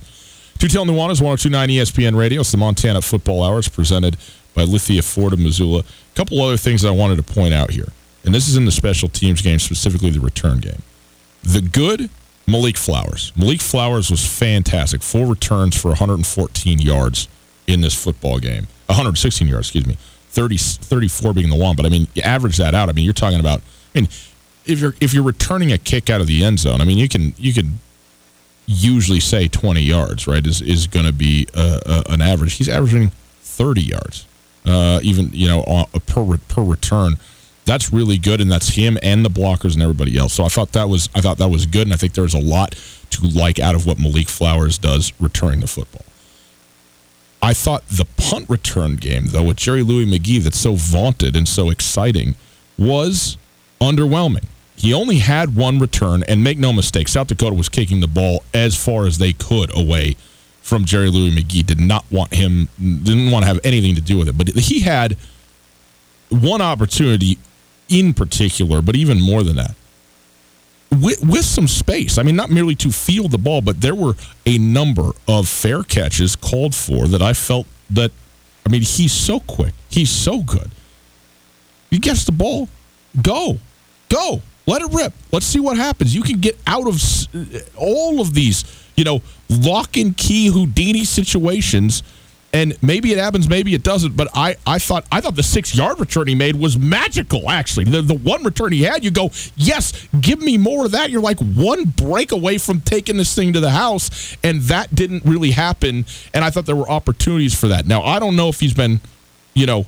[0.58, 2.40] Tutel Nuanez, 1029 ESPN Radio.
[2.40, 4.16] It's the Montana Football Hours presented
[4.54, 5.80] by Lithia Ford of Missoula.
[5.80, 7.88] A couple other things I wanted to point out here,
[8.26, 10.82] and this is in the special teams game, specifically the return game.
[11.42, 12.10] The good,
[12.46, 13.32] Malik Flowers.
[13.36, 15.02] Malik Flowers was fantastic.
[15.02, 17.28] Four returns for 114 yards
[17.66, 18.66] in this football game.
[18.86, 19.96] 116 yards, excuse me.
[20.30, 22.88] 30, 34 being the one, but I mean, you average that out.
[22.88, 23.60] I mean, you're talking about.
[23.94, 24.08] I mean,
[24.66, 27.08] if you're if you're returning a kick out of the end zone, I mean, you
[27.08, 27.80] can you can
[28.66, 30.46] usually say 20 yards, right?
[30.46, 32.54] Is is going to be uh, uh, an average.
[32.54, 34.26] He's averaging 30 yards,
[34.66, 37.18] uh, even you know uh, per per return.
[37.66, 40.32] That's really good, and that's him and the blockers and everybody else.
[40.32, 42.40] So I thought that was I thought that was good, and I think there's a
[42.40, 42.76] lot
[43.10, 46.04] to like out of what Malik Flowers does returning the football.
[47.42, 51.70] I thought the punt return game, though, with Jerry Louie-McGee, that's so vaunted and so
[51.70, 52.34] exciting,
[52.78, 53.36] was
[53.80, 54.46] underwhelming.
[54.74, 58.42] He only had one return, and make no mistake, South Dakota was kicking the ball
[58.54, 60.16] as far as they could away
[60.62, 61.66] from Jerry Louie-McGee.
[61.66, 64.36] Did not want him, didn't want to have anything to do with it.
[64.36, 65.16] But he had
[66.30, 67.38] one opportunity
[67.88, 69.74] in particular, but even more than that,
[70.90, 72.18] with, with some space.
[72.18, 75.82] I mean, not merely to field the ball, but there were a number of fair
[75.82, 78.12] catches called for that I felt that,
[78.64, 79.74] I mean, he's so quick.
[79.88, 80.70] He's so good.
[81.90, 82.68] He gets the ball,
[83.22, 83.58] go,
[84.08, 85.12] go, let it rip.
[85.32, 86.14] Let's see what happens.
[86.14, 87.00] You can get out of
[87.76, 88.64] all of these,
[88.96, 92.02] you know, lock and key Houdini situations
[92.52, 94.16] and maybe it happens, maybe it doesn't.
[94.16, 97.50] But I, I thought I thought the six yard return he made was magical.
[97.50, 101.10] Actually, the the one return he had, you go, yes, give me more of that.
[101.10, 105.24] You're like one break away from taking this thing to the house, and that didn't
[105.24, 106.06] really happen.
[106.32, 107.86] And I thought there were opportunities for that.
[107.86, 109.00] Now I don't know if he's been,
[109.54, 109.86] you know,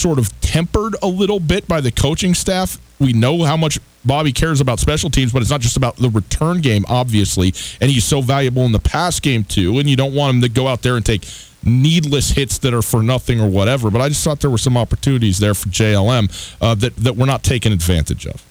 [0.00, 2.78] sort of tempered a little bit by the coaching staff.
[2.98, 6.08] We know how much Bobby cares about special teams, but it's not just about the
[6.08, 7.52] return game, obviously.
[7.80, 9.78] And he's so valuable in the pass game, too.
[9.78, 11.26] And you don't want him to go out there and take
[11.62, 13.90] needless hits that are for nothing or whatever.
[13.90, 17.26] But I just thought there were some opportunities there for JLM uh, that, that we're
[17.26, 18.44] not taking advantage of.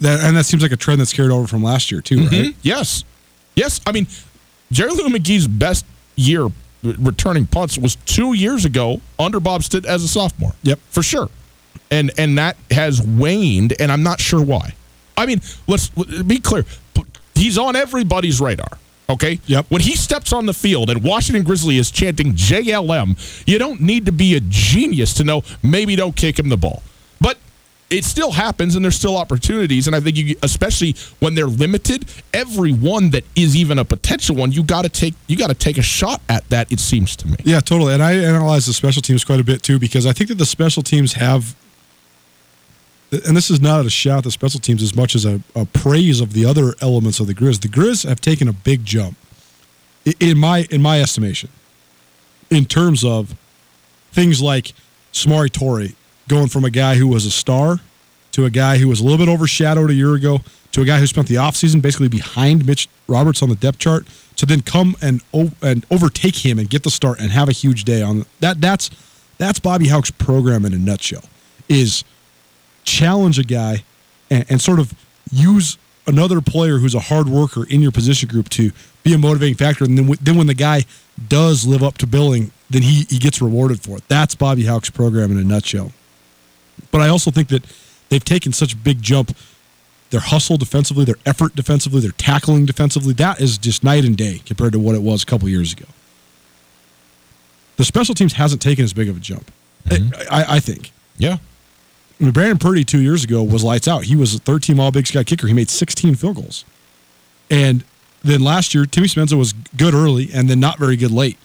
[0.00, 2.34] That, and that seems like a trend that's carried over from last year, too, mm-hmm.
[2.34, 2.54] right?
[2.62, 3.04] Yes.
[3.54, 3.80] Yes.
[3.86, 4.06] I mean,
[4.70, 6.48] Jerry Lou McGee's best year
[6.98, 10.52] returning punts was two years ago under Bob Stitt as a sophomore.
[10.62, 10.78] Yep.
[10.90, 11.28] For sure
[11.90, 14.74] and and that has waned, and I'm not sure why.
[15.16, 16.64] I mean, let's be clear.
[17.34, 18.78] He's on everybody's radar.
[19.08, 19.38] Okay.
[19.46, 19.66] Yep.
[19.68, 24.06] When he steps on the field and Washington Grizzly is chanting JLM, you don't need
[24.06, 26.82] to be a genius to know maybe don't kick him the ball.
[27.88, 29.86] It still happens and there's still opportunities.
[29.86, 34.34] And I think you, especially when they're limited, every one that is even a potential
[34.34, 36.70] one, you got to take you got to take a shot at that.
[36.72, 37.36] It seems to me.
[37.44, 37.94] Yeah, totally.
[37.94, 40.46] And I analyze the special teams quite a bit too because I think that the
[40.46, 41.54] special teams have
[43.12, 46.20] and this is not a shout the special teams as much as a, a, praise
[46.20, 47.60] of the other elements of the Grizz.
[47.60, 49.16] The Grizz have taken a big jump,
[50.18, 51.50] in my in my estimation,
[52.50, 53.36] in terms of
[54.12, 54.72] things like
[55.12, 55.94] Samori Toure
[56.28, 57.80] going from a guy who was a star
[58.32, 60.40] to a guy who was a little bit overshadowed a year ago
[60.72, 64.06] to a guy who spent the offseason basically behind Mitch Roberts on the depth chart
[64.36, 65.22] to then come and
[65.62, 68.60] and overtake him and get the start and have a huge day on that.
[68.60, 68.90] That's
[69.38, 71.24] that's Bobby Hauck's program in a nutshell.
[71.68, 72.04] Is
[72.84, 73.84] challenge a guy
[74.30, 74.92] and, and sort of
[75.30, 78.70] use another player who's a hard worker in your position group to
[79.02, 79.84] be a motivating factor.
[79.84, 80.84] And then, then when the guy
[81.28, 84.04] does live up to billing, then he, he gets rewarded for it.
[84.08, 85.92] That's Bobby Hauck's program in a nutshell.
[86.90, 87.64] But I also think that
[88.08, 89.36] they've taken such a big jump.
[90.10, 94.40] Their hustle defensively, their effort defensively, their tackling defensively, that is just night and day
[94.46, 95.86] compared to what it was a couple years ago.
[97.76, 99.50] The special teams hasn't taken as big of a jump,
[99.84, 100.14] mm-hmm.
[100.32, 100.92] I, I think.
[101.18, 101.38] Yeah.
[102.20, 104.04] I mean, Brandon Purdy two years ago was lights out.
[104.04, 105.46] He was a third team All Big Sky kicker.
[105.46, 106.64] He made 16 field goals.
[107.50, 107.84] And
[108.22, 111.36] then last year, Timmy Spenza was good early and then not very good late.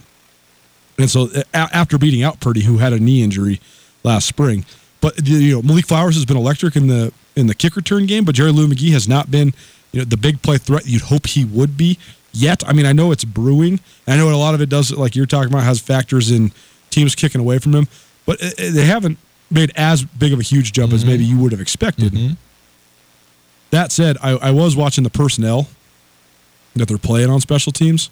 [0.97, 3.59] And so after beating out Purdy, who had a knee injury
[4.03, 4.65] last spring,
[5.01, 8.23] but you know Malik Flowers has been electric in the in the kick return game,
[8.23, 9.53] but Jerry Lou McGee has not been
[9.91, 11.97] you know the big play threat you'd hope he would be
[12.31, 12.67] yet.
[12.67, 13.79] I mean, I know it's brewing.
[14.07, 16.51] I know a lot of it does, like you're talking about, has factors in
[16.89, 17.87] teams kicking away from him,
[18.25, 19.17] but they haven't
[19.49, 20.95] made as big of a huge jump mm-hmm.
[20.95, 22.13] as maybe you would have expected.
[22.13, 22.33] Mm-hmm.
[23.71, 25.67] That said, I, I, was watching the personnel
[26.75, 28.09] that they're playing on special teams.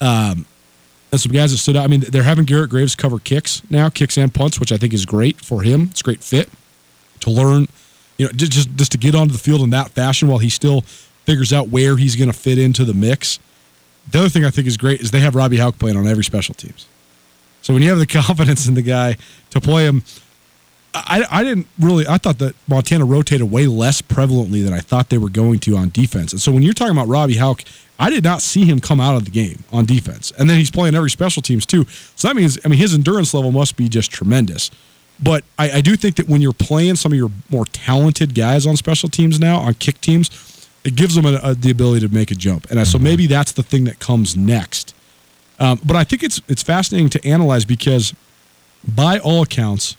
[0.00, 0.46] Um,
[1.20, 1.84] some guys that stood out.
[1.84, 4.92] I mean, they're having Garrett Graves cover kicks now, kicks and punts, which I think
[4.92, 5.88] is great for him.
[5.90, 6.48] It's great fit
[7.20, 7.68] to learn,
[8.18, 10.48] you know, just just, just to get onto the field in that fashion while he
[10.48, 10.82] still
[11.24, 13.38] figures out where he's going to fit into the mix.
[14.10, 16.24] The other thing I think is great is they have Robbie Hauck playing on every
[16.24, 16.86] special teams.
[17.62, 19.16] So when you have the confidence in the guy
[19.50, 20.02] to play him,
[20.94, 22.06] I, I didn't really.
[22.06, 25.76] I thought that Montana rotated way less prevalently than I thought they were going to
[25.76, 26.32] on defense.
[26.32, 27.64] And so when you're talking about Robbie Hauck,
[27.98, 30.32] I did not see him come out of the game on defense.
[30.38, 31.84] And then he's playing every special teams too.
[32.16, 34.70] So that means, I mean, his endurance level must be just tremendous.
[35.22, 38.66] But I, I do think that when you're playing some of your more talented guys
[38.66, 42.12] on special teams now, on kick teams, it gives them a, a, the ability to
[42.12, 42.70] make a jump.
[42.70, 44.94] And so maybe that's the thing that comes next.
[45.58, 48.12] Um, but I think it's it's fascinating to analyze because,
[48.86, 49.96] by all accounts,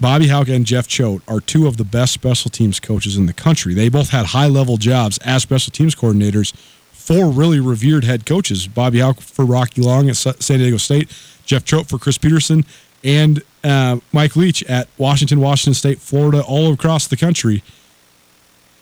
[0.00, 3.32] Bobby Hauck and Jeff Choate are two of the best special teams coaches in the
[3.32, 3.72] country.
[3.72, 6.52] They both had high level jobs as special teams coordinators
[6.90, 8.66] for really revered head coaches.
[8.66, 11.10] Bobby Hauck for Rocky Long at San Diego State,
[11.44, 12.64] Jeff Choate for Chris Petersen,
[13.04, 17.62] and uh, Mike Leach at Washington, Washington State, Florida, all across the country.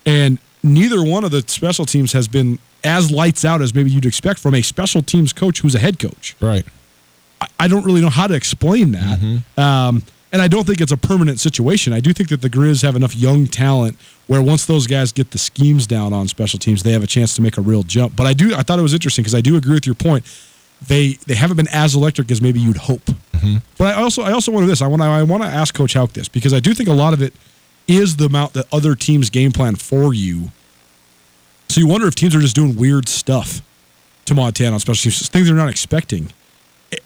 [0.06, 4.06] And neither one of the special teams has been as lights out as maybe you'd
[4.06, 6.36] expect from a special teams coach who's a head coach.
[6.40, 6.64] Right.
[7.40, 9.18] I, I don't really know how to explain that.
[9.18, 9.60] Mm-hmm.
[9.60, 11.92] Um, and I don't think it's a permanent situation.
[11.92, 15.32] I do think that the Grizz have enough young talent where once those guys get
[15.32, 18.14] the schemes down on special teams, they have a chance to make a real jump.
[18.14, 20.24] But I do, I thought it was interesting because I do agree with your point.
[20.86, 23.04] They they haven't been as electric as maybe you'd hope.
[23.32, 23.56] Mm-hmm.
[23.76, 24.80] But I also I also want this.
[24.80, 27.12] I want I want to ask Coach Hauck this because I do think a lot
[27.12, 27.34] of it
[27.86, 30.52] is the amount that other teams game plan for you.
[31.68, 33.60] So you wonder if teams are just doing weird stuff
[34.26, 36.32] to Montana on special teams, things they're not expecting.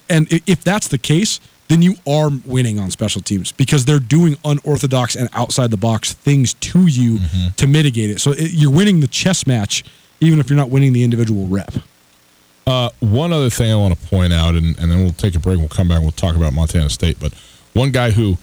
[0.09, 4.37] And if that's the case, then you are winning on special teams because they're doing
[4.45, 7.55] unorthodox and outside the box things to you mm-hmm.
[7.55, 8.19] to mitigate it.
[8.19, 9.83] So it, you're winning the chess match,
[10.19, 11.73] even if you're not winning the individual rep.
[12.67, 15.39] Uh, one other thing I want to point out, and, and then we'll take a
[15.39, 15.59] break.
[15.59, 15.97] We'll come back.
[15.97, 17.19] and We'll talk about Montana State.
[17.19, 17.33] But
[17.73, 18.37] one guy who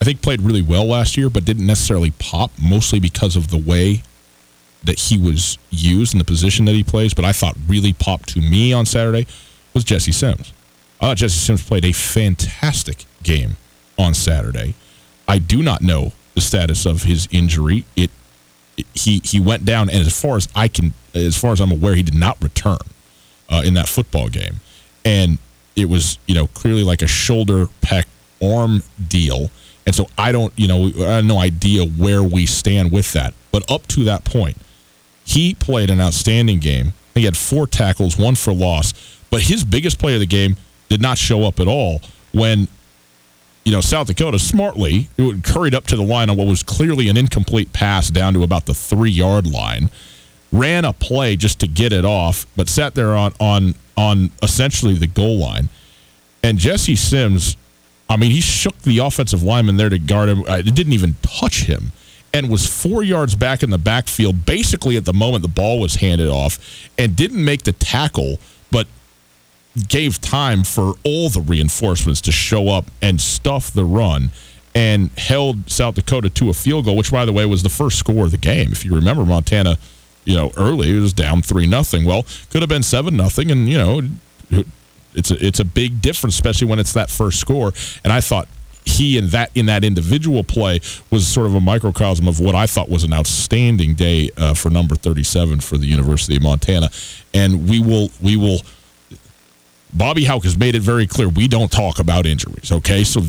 [0.00, 3.58] I think played really well last year, but didn't necessarily pop, mostly because of the
[3.58, 4.02] way
[4.84, 7.12] that he was used in the position that he plays.
[7.12, 9.26] But I thought really popped to me on Saturday
[9.74, 10.52] was Jesse Sims.
[11.00, 13.56] Uh, Jesse Sims played a fantastic game
[13.98, 14.74] on Saturday.
[15.26, 17.84] I do not know the status of his injury.
[17.96, 18.10] It,
[18.76, 21.70] it, he he went down, and as far as I can, as far as I'm
[21.70, 22.78] aware, he did not return
[23.48, 24.56] uh, in that football game,
[25.04, 25.38] and
[25.76, 28.06] it was you know clearly like a shoulder, pec,
[28.42, 29.50] arm deal,
[29.86, 33.34] and so I don't you know I have no idea where we stand with that.
[33.50, 34.56] But up to that point,
[35.24, 36.92] he played an outstanding game.
[37.14, 38.94] He had four tackles, one for loss,
[39.30, 40.56] but his biggest play of the game
[40.88, 42.00] did not show up at all
[42.32, 42.68] when
[43.64, 45.08] you know South Dakota smartly
[45.42, 48.66] curried up to the line on what was clearly an incomplete pass down to about
[48.66, 49.90] the three yard line,
[50.52, 54.94] ran a play just to get it off, but sat there on on on essentially
[54.94, 55.68] the goal line,
[56.42, 57.56] and Jesse Sims.
[58.10, 60.40] I mean, he shook the offensive lineman there to guard him.
[60.48, 61.92] Uh, it didn't even touch him
[62.32, 65.96] and was four yards back in the backfield, basically at the moment the ball was
[65.96, 68.38] handed off, and didn't make the tackle,
[68.70, 68.86] but
[69.78, 74.30] gave time for all the reinforcements to show up and stuff the run
[74.74, 77.98] and held South Dakota to a field goal, which, by the way, was the first
[77.98, 78.70] score of the game.
[78.72, 79.78] If you remember, Montana,
[80.24, 82.04] you know, early it was down three nothing.
[82.04, 84.02] Well, could have been seven nothing, and you know,
[85.14, 87.72] it's a, it's a big difference, especially when it's that first score.
[88.04, 88.48] And I thought
[88.84, 92.66] he in that in that individual play was sort of a microcosm of what I
[92.66, 96.90] thought was an outstanding day uh, for number 37 for the University of Montana.
[97.34, 98.60] And we will we will
[99.92, 103.04] Bobby Hauck has made it very clear we don't talk about injuries, okay?
[103.04, 103.22] So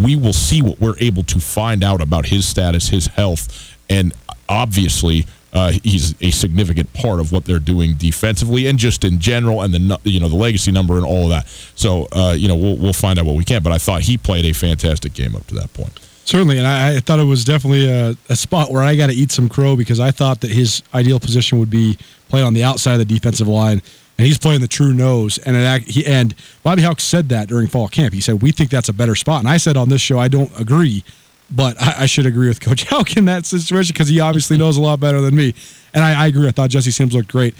[0.00, 4.14] we will see what we're able to find out about his status, his health, and
[4.48, 9.62] obviously uh, he's a significant part of what they're doing defensively and just in general,
[9.62, 11.46] and the you know the legacy number and all of that.
[11.74, 13.62] So uh, you know we'll we'll find out what we can.
[13.62, 15.98] But I thought he played a fantastic game up to that point.
[16.26, 19.14] Certainly, and I, I thought it was definitely a, a spot where I got to
[19.14, 21.96] eat some crow because I thought that his ideal position would be
[22.28, 23.80] playing on the outside of the defensive line
[24.18, 25.38] and he's playing the true nose.
[25.38, 28.14] And he and Bobby Hauck said that during fall camp.
[28.14, 30.28] He said we think that's a better spot, and I said on this show I
[30.28, 31.04] don't agree,
[31.50, 34.76] but I, I should agree with Coach Hauck in that situation because he obviously knows
[34.76, 35.54] a lot better than me.
[35.94, 36.48] And I, I agree.
[36.48, 37.54] I thought Jesse Sims looked great.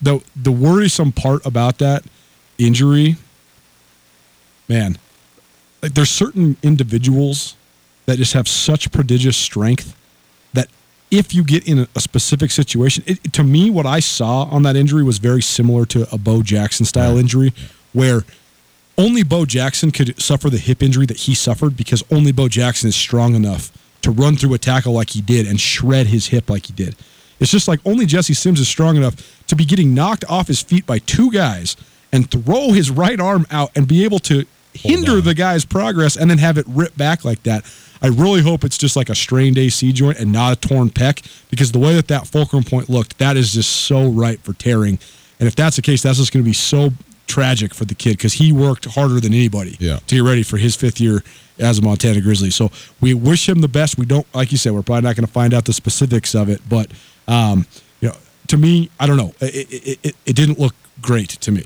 [0.00, 2.04] the The worrisome part about that
[2.58, 3.16] injury,
[4.68, 4.98] man,
[5.82, 7.56] like there's certain individuals
[8.06, 9.94] that just have such prodigious strength
[11.10, 14.76] if you get in a, specific situation, it, to me, what I saw on that
[14.76, 17.20] injury was very similar to a Bo Jackson style right.
[17.20, 17.52] injury,
[17.92, 18.24] where
[18.96, 22.88] only Bo Jackson could suffer the hip injury that he suffered because only Bo Jackson
[22.88, 26.50] is strong enough to run through a tackle like he did and shred his hip
[26.50, 26.96] like he did.
[27.40, 30.60] It's just like only Jesse Sims is strong enough to be getting knocked off his
[30.62, 31.76] feet by two guys
[32.12, 34.44] and throw his right arm out and be able to
[34.74, 37.64] hinder the guy's progress and then have it rip back like that.
[38.02, 41.26] I really hope it's just like a strained AC joint and not a torn pec
[41.50, 44.98] because the way that that fulcrum point looked, that is just so ripe for tearing.
[45.40, 46.90] And if that's the case, that's just going to be so
[47.26, 49.98] tragic for the kid because he worked harder than anybody Yeah.
[50.06, 51.22] to get ready for his fifth year
[51.58, 52.50] as a Montana Grizzly.
[52.50, 52.70] So
[53.00, 53.98] we wish him the best.
[53.98, 56.48] We don't, like you said, we're probably not going to find out the specifics of
[56.48, 56.90] it, but
[57.26, 57.66] um,
[58.00, 59.34] you know, to me, I don't know.
[59.40, 61.64] It, it, it, it didn't look great to me.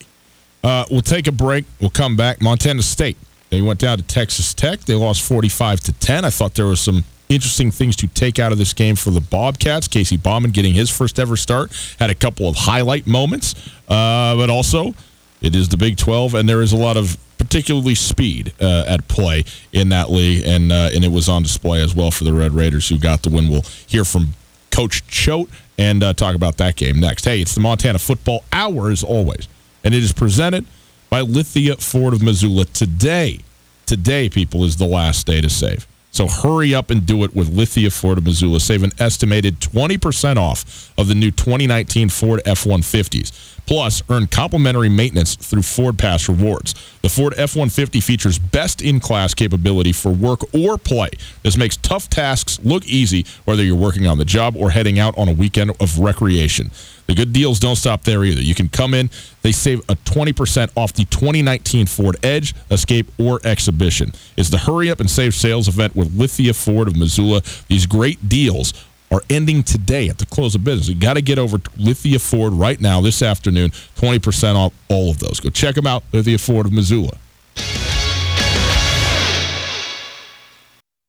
[0.64, 1.64] Uh, we'll take a break.
[1.80, 2.40] We'll come back.
[2.40, 3.16] Montana State.
[3.52, 4.80] They went down to Texas Tech.
[4.80, 6.24] They lost 45 to 10.
[6.24, 9.20] I thought there was some interesting things to take out of this game for the
[9.20, 9.88] Bobcats.
[9.88, 13.54] Casey Bauman getting his first ever start had a couple of highlight moments,
[13.88, 14.94] uh, but also
[15.42, 19.06] it is the Big 12, and there is a lot of particularly speed uh, at
[19.08, 22.32] play in that league, and uh, and it was on display as well for the
[22.32, 23.50] Red Raiders who got the win.
[23.50, 24.28] We'll hear from
[24.70, 27.26] Coach Choate and uh, talk about that game next.
[27.26, 29.46] Hey, it's the Montana Football Hour as always,
[29.84, 30.64] and it is presented
[31.12, 33.40] by Lithia Ford of Missoula today.
[33.84, 35.86] Today, people, is the last day to save.
[36.10, 38.60] So hurry up and do it with Lithia Ford of Missoula.
[38.60, 43.58] Save an estimated 20% off of the new 2019 Ford F 150s.
[43.66, 46.74] Plus, earn complimentary maintenance through Ford Pass Rewards.
[47.02, 51.10] The Ford F 150 features best in class capability for work or play.
[51.42, 55.16] This makes tough tasks look easy, whether you're working on the job or heading out
[55.18, 56.70] on a weekend of recreation.
[57.12, 58.40] The good deals don't stop there either.
[58.40, 59.10] You can come in,
[59.42, 64.12] they save a 20% off the 2019 Ford Edge, Escape, or Expedition.
[64.38, 67.42] It's the hurry up and save sales event with Lithia Ford of Missoula.
[67.68, 68.72] These great deals
[69.10, 70.88] are ending today at the close of business.
[70.88, 73.72] You got to get over to Lithia Ford right now, this afternoon.
[73.96, 75.38] 20% off all of those.
[75.38, 77.18] Go check them out, Lithia Ford of Missoula.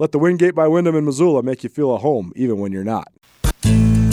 [0.00, 2.84] Let the Wingate by Wyndham in Missoula make you feel at home, even when you're
[2.84, 3.08] not.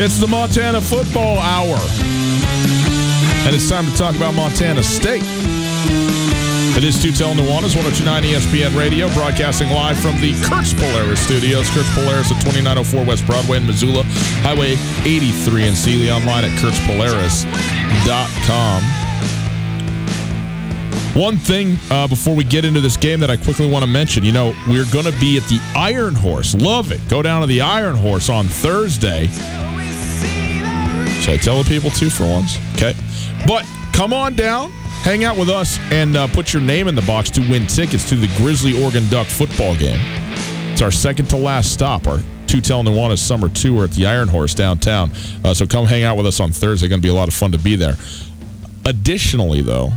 [0.00, 1.76] It's the Montana Football Hour.
[3.44, 5.24] And it's time to talk about Montana State.
[6.76, 11.68] It is Tutel Nuanez, 1029 ESPN Radio, broadcasting live from the Kurtz Polaris studios.
[11.70, 14.04] Kurtz Polaris at 2904 West Broadway in Missoula,
[14.46, 18.82] Highway 83 in Seeley, online at kurtzpolaris.com.
[21.20, 24.24] One thing uh, before we get into this game that I quickly want to mention,
[24.24, 26.54] you know, we're going to be at the Iron Horse.
[26.54, 27.00] Love it.
[27.08, 29.28] Go down to the Iron Horse on Thursday.
[31.20, 32.58] Should I tell the people too for once?
[32.74, 32.94] Okay.
[33.46, 34.70] But come on down,
[35.02, 38.08] hang out with us, and uh, put your name in the box to win tickets
[38.08, 40.00] to the Grizzly Oregon Duck football game.
[40.72, 42.06] It's our second to last stop.
[42.06, 45.10] Our Tutel Nuanez summer tour at the Iron Horse downtown.
[45.44, 46.88] Uh, so come hang out with us on Thursday.
[46.88, 47.96] Going to be a lot of fun to be there.
[48.86, 49.90] Additionally, though,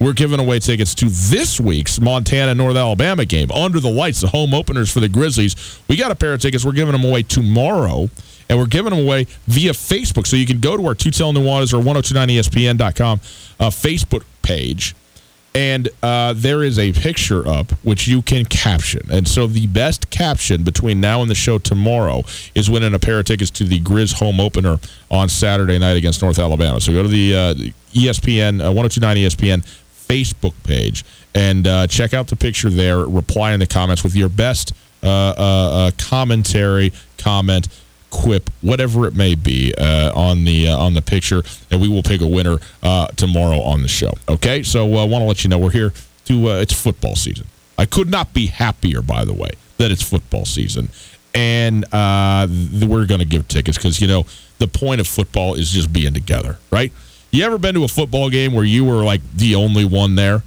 [0.00, 4.26] we're giving away tickets to this week's Montana North Alabama game under the lights, the
[4.26, 5.80] home openers for the Grizzlies.
[5.88, 6.64] We got a pair of tickets.
[6.64, 8.10] We're giving them away tomorrow,
[8.48, 10.26] and we're giving them away via Facebook.
[10.26, 13.20] So you can go to our Tutel Nuanez or 1029ESPN.com
[13.60, 14.94] uh, Facebook page,
[15.54, 19.02] and uh, there is a picture up which you can caption.
[19.10, 22.24] And so the best caption between now and the show tomorrow
[22.54, 24.78] is winning a pair of tickets to the Grizz home opener
[25.10, 26.80] on Saturday night against North Alabama.
[26.80, 27.54] So go to the, uh,
[27.94, 29.64] ESPN, uh, 1029 ESPN
[30.08, 32.98] Facebook page and uh, check out the picture there.
[33.00, 34.72] Reply in the comments with your best
[35.02, 37.68] uh, uh, uh, commentary, comment,
[38.14, 42.02] quip, whatever it may be, uh, on the uh, on the picture, and we will
[42.02, 44.12] pick a winner uh, tomorrow on the show.
[44.28, 45.92] Okay, so I want to let you know we're here
[46.26, 47.46] to uh, it's football season.
[47.76, 50.88] I could not be happier, by the way, that it's football season,
[51.34, 52.46] and uh,
[52.86, 54.24] we're going to give tickets because you know
[54.58, 56.92] the point of football is just being together, right?
[57.32, 60.44] You ever been to a football game where you were like the only one there?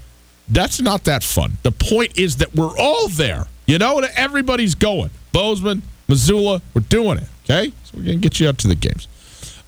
[0.47, 1.57] That's not that fun.
[1.63, 3.47] The point is that we're all there.
[3.65, 5.09] You know, everybody's going.
[5.34, 7.28] Bozeman, Missoula, we're doing it.
[7.50, 9.08] Okay, so we're gonna get you out to the games.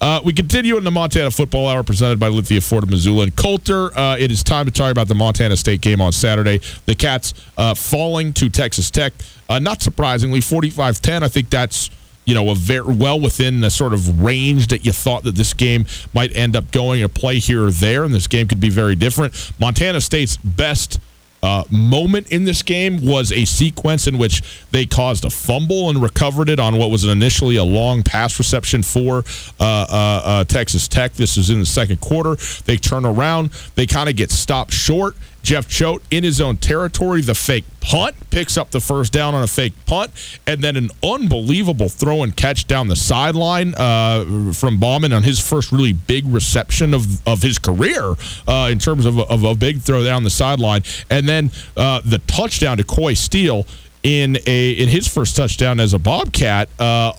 [0.02, 3.36] Uh, we continue in the Montana Football Hour presented by Lithia Ford of Missoula and
[3.36, 3.98] Colter.
[3.98, 6.60] Uh, it is time to talk about the Montana State game on Saturday.
[6.86, 9.14] The Cats uh, falling to Texas Tech.
[9.48, 11.24] Uh, not surprisingly, 45 10.
[11.24, 11.90] I think that's
[12.26, 15.54] you know, a very well within the sort of range that you thought that this
[15.54, 18.70] game might end up going a play here or there, and this game could be
[18.70, 19.52] very different.
[19.60, 21.00] Montana State's best
[21.42, 26.02] uh, moment in this game was a sequence in which they caused a fumble and
[26.02, 29.20] recovered it on what was initially a long pass reception for
[29.60, 31.14] uh, uh, uh Texas Tech.
[31.14, 32.36] This was in the second quarter.
[32.66, 35.16] They turn around, they kind of get stopped short.
[35.42, 39.44] Jeff Choate in his own territory, the fake punt picks up the first down on
[39.44, 40.12] a fake punt,
[40.46, 45.40] and then an unbelievable throw and catch down the sideline uh, from Bauman on his
[45.40, 48.16] first really big reception of, of his career
[48.48, 52.20] uh, in terms of, of a big throw down the sideline, and then uh, the
[52.20, 53.66] touchdown to Coy Steele
[54.04, 56.70] in a in his first touchdown as a Bobcat.
[56.80, 57.14] Uh,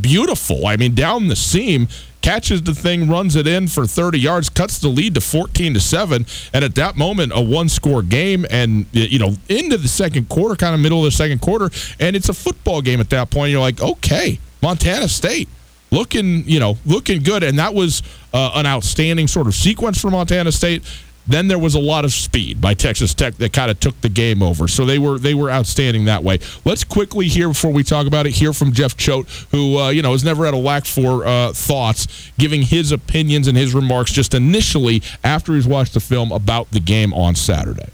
[0.00, 0.66] beautiful.
[0.66, 1.88] I mean, down the seam
[2.22, 5.80] catches the thing, runs it in for 30 yards, cuts the lead to 14 to
[5.80, 6.26] 7.
[6.52, 10.56] And at that moment, a one score game and, you know, into the second quarter,
[10.56, 11.70] kind of middle of the second quarter.
[12.00, 13.50] And it's a football game at that point.
[13.50, 15.48] You're like, okay, Montana State
[15.90, 17.42] looking, you know, looking good.
[17.42, 18.02] And that was
[18.32, 20.82] uh, an outstanding sort of sequence for Montana State.
[21.26, 24.08] Then there was a lot of speed by Texas Tech that kind of took the
[24.08, 24.66] game over.
[24.66, 26.40] So they were they were outstanding that way.
[26.64, 28.32] Let's quickly hear before we talk about it.
[28.32, 31.52] Hear from Jeff Choate, who uh, you know has never had a lack for uh,
[31.52, 36.70] thoughts, giving his opinions and his remarks just initially after he's watched the film about
[36.72, 37.88] the game on Saturday.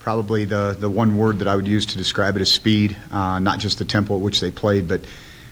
[0.00, 3.38] Probably the the one word that I would use to describe it is speed, uh,
[3.38, 5.02] not just the tempo at which they played, but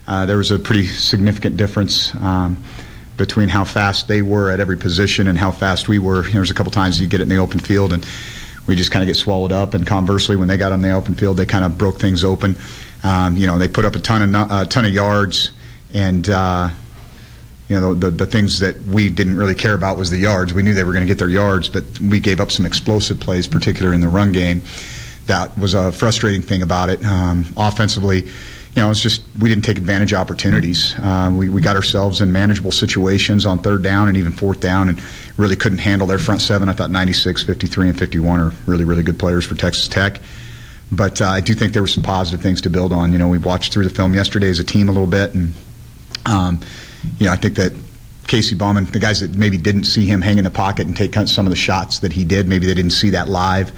[0.07, 2.15] uh, there was a pretty significant difference.
[2.17, 2.63] Um,
[3.23, 6.23] between how fast they were at every position and how fast we were.
[6.23, 8.05] There was a couple times you get it in the open field and
[8.67, 9.75] we just kind of get swallowed up.
[9.75, 12.57] And conversely, when they got on the open field, they kind of broke things open.
[13.05, 15.53] Um, you know, they put up a ton of uh, ton of yards,
[15.95, 16.71] and uh,
[17.69, 20.53] you know the, the, the things that we didn't really care about was the yards.
[20.53, 23.21] We knew they were going to get their yards, but we gave up some explosive
[23.21, 24.63] plays, particularly in the run game.
[25.27, 27.05] That was a frustrating thing about it.
[27.05, 28.29] Um, offensively
[28.75, 30.95] you know, it's just we didn't take advantage of opportunities.
[30.99, 34.89] Uh, we, we got ourselves in manageable situations on third down and even fourth down
[34.89, 35.03] and
[35.37, 36.71] really couldn't handle their front seven.
[36.71, 40.21] I thought 96, 53, and 51 are really, really good players for Texas Tech.
[40.91, 43.13] But uh, I do think there were some positive things to build on.
[43.13, 45.53] You know, we watched through the film yesterday as a team a little bit, and,
[46.25, 46.61] um,
[47.19, 47.73] you know, I think that
[48.27, 51.15] Casey Bauman, the guys that maybe didn't see him hang in the pocket and take
[51.27, 53.73] some of the shots that he did, maybe they didn't see that live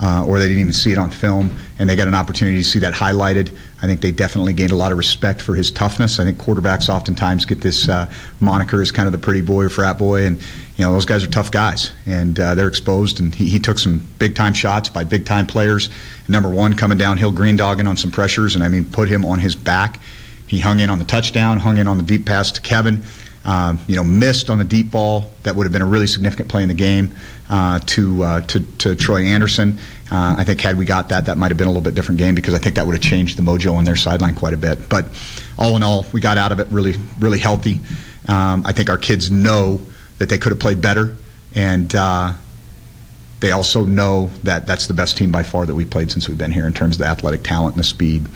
[0.00, 2.64] uh, or they didn't even see it on film, and they got an opportunity to
[2.64, 3.56] see that highlighted.
[3.82, 6.20] I think they definitely gained a lot of respect for his toughness.
[6.20, 9.68] I think quarterbacks oftentimes get this uh, moniker as kind of the pretty boy or
[9.68, 10.38] frat boy, and
[10.76, 13.20] you know those guys are tough guys, and uh, they're exposed.
[13.20, 15.88] And he, he took some big time shots by big time players.
[16.28, 19.38] Number one, coming downhill, green dogging on some pressures, and I mean put him on
[19.38, 20.00] his back.
[20.46, 23.02] He hung in on the touchdown, hung in on the deep pass to Kevin.
[23.44, 26.48] Um, you know, missed on the deep ball that would have been a really significant
[26.48, 27.14] play in the game
[27.48, 29.78] uh, to, uh, to to Troy Andersen.
[30.10, 32.18] Uh, I think had we got that, that might have been a little bit different
[32.18, 34.56] game because I think that would have changed the mojo on their sideline quite a
[34.56, 34.88] bit.
[34.88, 35.06] But
[35.58, 37.80] all in all, we got out of it really really healthy.
[38.28, 39.80] Um, I think our kids know
[40.18, 41.16] that they could have played better,
[41.54, 42.32] and uh,
[43.40, 46.38] they also know that that's the best team by far that we've played since we've
[46.38, 48.26] been here in terms of the athletic talent and the speed.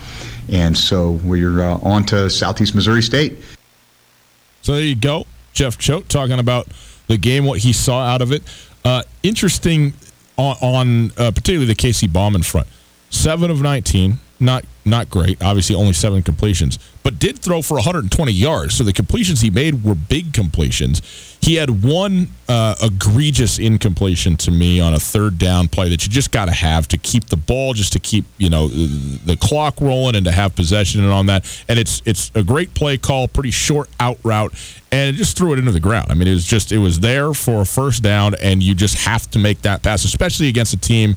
[0.49, 3.37] And so we're uh, on to Southeast Missouri State.
[4.61, 5.25] So there you go.
[5.53, 6.67] Jeff Choate talking about
[7.07, 8.43] the game, what he saw out of it.
[8.83, 9.93] Uh, interesting
[10.37, 12.67] on, on uh, particularly the Casey Bauman front.
[13.09, 15.41] Seven of 19, not not great.
[15.43, 18.75] Obviously, only seven completions, but did throw for 120 yards.
[18.75, 21.30] So the completions he made were big completions.
[21.41, 26.11] He had one uh, egregious incompletion to me on a third down play that you
[26.11, 29.81] just got to have to keep the ball, just to keep you know the clock
[29.81, 31.63] rolling and to have possession and on that.
[31.67, 34.53] And it's it's a great play call, pretty short out route,
[34.91, 36.11] and it just threw it into the ground.
[36.11, 38.99] I mean, it was just it was there for a first down, and you just
[38.99, 41.15] have to make that pass, especially against a team,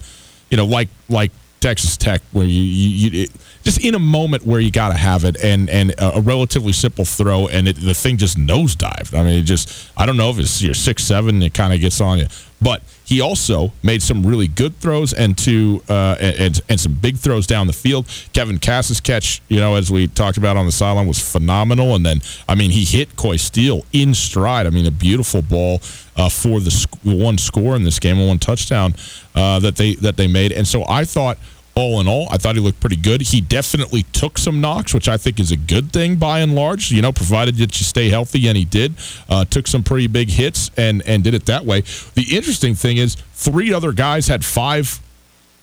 [0.50, 1.32] you know, like like
[1.64, 3.30] Texas Tech, where you, you, you it,
[3.62, 7.06] just in a moment where you got to have it, and and a, relatively simple
[7.06, 9.18] throw, and it, the thing just nosedived.
[9.18, 11.80] I mean, it just I don't know if it's you're six seven, it kind of
[11.80, 12.26] gets on you.
[12.60, 17.16] but he also made some really good throws and two uh, and and some big
[17.18, 18.06] throws down the field.
[18.32, 21.94] Kevin Kassis' catch, you know, as we talked about on the sideline, was phenomenal.
[21.94, 24.66] And then, I mean, he hit Coy Steele in stride.
[24.66, 25.80] I mean, a beautiful ball
[26.16, 28.94] uh, for the sc- one score in this game, one touchdown
[29.34, 30.52] uh, that they that they made.
[30.52, 31.36] And so I thought
[31.74, 33.22] all in all, I thought he looked pretty good.
[33.22, 36.90] He definitely took some knocks, which I think is a good thing by and large.
[36.90, 38.94] You know, provided that you stay healthy, and he did.
[39.28, 41.82] Uh, took some pretty big hits and and did it that way.
[42.14, 45.00] The interesting thing is, three other guys had five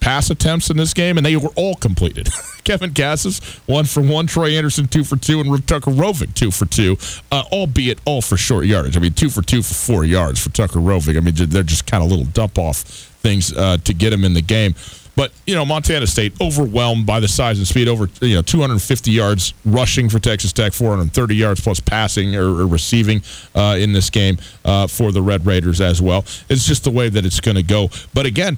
[0.01, 2.27] pass attempts in this game, and they were all completed.
[2.65, 4.27] Kevin Kassis, one for one.
[4.27, 5.39] Troy Andersen, two for two.
[5.39, 6.97] And Tucker Rovig, two for two,
[7.31, 8.97] uh, albeit all for short yardage.
[8.97, 11.15] I mean, two for two for four yards for Tucker Rovig.
[11.15, 12.77] I mean, they're just kind of little dump off
[13.21, 14.75] things uh, to get him in the game.
[15.15, 17.87] But you know, Montana State overwhelmed by the size and speed.
[17.87, 22.67] Over you know, 250 yards rushing for Texas Tech, 430 yards plus passing or, or
[22.67, 23.21] receiving
[23.55, 26.25] uh, in this game uh, for the Red Raiders as well.
[26.49, 27.89] It's just the way that it's going to go.
[28.13, 28.57] But again,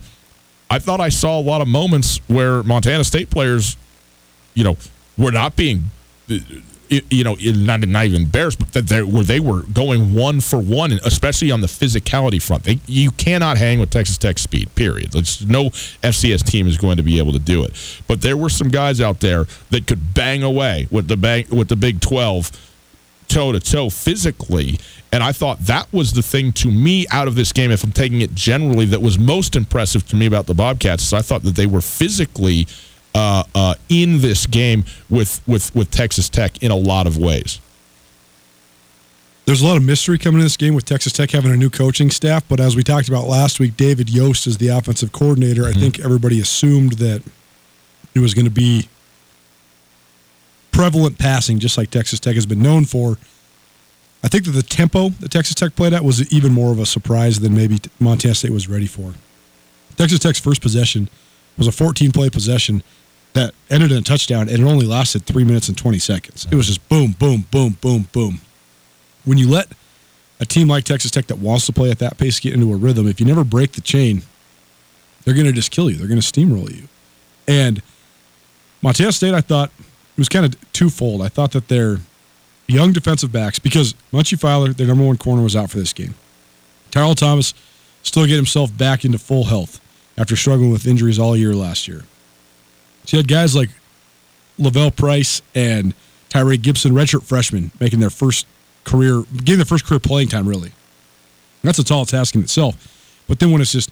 [0.70, 3.78] I thought I saw a lot of moments where Montana State players,
[4.54, 4.78] you know,
[5.18, 5.90] were not being
[7.10, 10.94] you know, not, not even Bears, but that where they were going one for one,
[11.04, 12.64] especially on the physicality front.
[12.64, 14.74] They, you cannot hang with Texas Tech speed.
[14.76, 15.16] Period.
[15.16, 17.74] It's, no FCS team is going to be able to do it.
[18.08, 21.70] But there were some guys out there that could bang away with the bang with
[21.70, 22.52] the Big Twelve
[23.28, 24.80] toe to toe physically.
[25.12, 27.92] And I thought that was the thing to me out of this game, if I'm
[27.92, 31.04] taking it generally, that was most impressive to me about the Bobcats.
[31.04, 32.68] Is I thought that they were physically
[33.16, 37.60] uh, uh, in this game with, with, with Texas Tech in a lot of ways.
[39.46, 41.70] There's a lot of mystery coming in this game with Texas Tech having a new
[41.70, 45.64] coaching staff, but as we talked about last week, David Yost is the offensive coordinator.
[45.64, 45.78] Mm-hmm.
[45.78, 47.22] I think everybody assumed that
[48.16, 48.88] it was going to be
[50.72, 53.18] prevalent passing, just like Texas Tech has been known for.
[54.24, 56.86] I think that the tempo that Texas Tech played at was even more of a
[56.86, 59.14] surprise than maybe Montana State was ready for.
[59.98, 61.10] Texas Tech's first possession
[61.58, 62.82] was a 14 play possession
[63.34, 66.48] that ended in a touchdown, and it only lasted three minutes and 20 seconds.
[66.52, 68.42] It was just boom, boom, boom, boom, boom.
[69.26, 69.68] When you let
[70.40, 72.78] a team like Texas Tech that wants to play at that pace get into a
[72.78, 74.24] rhythm, if you never break the chain,
[75.24, 75.98] they're going to just kill you.
[75.98, 76.88] They're going to steamroll you.
[77.48, 77.82] And
[78.82, 81.22] Montana State, I thought, it was kind of twofold.
[81.22, 81.98] I thought that their
[82.68, 86.16] young defensive backs, because Munchie Filer, their number one corner, was out for this game.
[86.92, 87.54] Tyrell Thomas
[88.04, 89.80] still get himself back into full health
[90.18, 92.04] after struggling with injuries all year last year.
[93.06, 93.70] So you had guys like
[94.58, 95.94] Lavelle Price and
[96.30, 98.48] Tyree Gibson, redshirt freshmen, making their first
[98.84, 100.72] career, getting their first career playing time, really.
[101.64, 103.24] That's a tall task in itself.
[103.28, 103.92] But then when it's just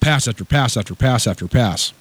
[0.00, 1.92] pass after pass after pass after pass,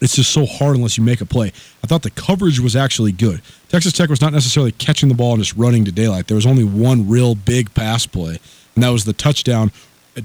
[0.00, 1.52] it's just so hard unless you make a play.
[1.82, 3.42] I thought the coverage was actually good.
[3.68, 6.28] Texas Tech was not necessarily catching the ball and just running to daylight.
[6.28, 8.38] There was only one real big pass play,
[8.74, 9.72] and that was the touchdown.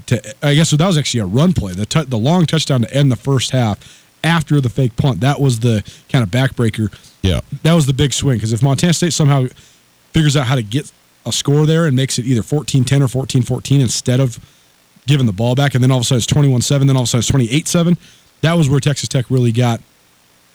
[0.06, 1.72] To, I guess so that was actually a run play.
[1.72, 5.20] The, t- the long touchdown to end the first half after the fake punt.
[5.20, 6.92] That was the kind of backbreaker.
[7.22, 7.40] Yeah.
[7.62, 9.46] That was the big swing because if Montana State somehow
[10.12, 10.90] figures out how to get
[11.26, 14.38] a score there and makes it either 14 10 or 14 14 instead of
[15.06, 17.02] giving the ball back, and then all of a sudden it's 21 7, then all
[17.02, 17.98] of a sudden it's 28 7,
[18.40, 19.80] that was where Texas Tech really got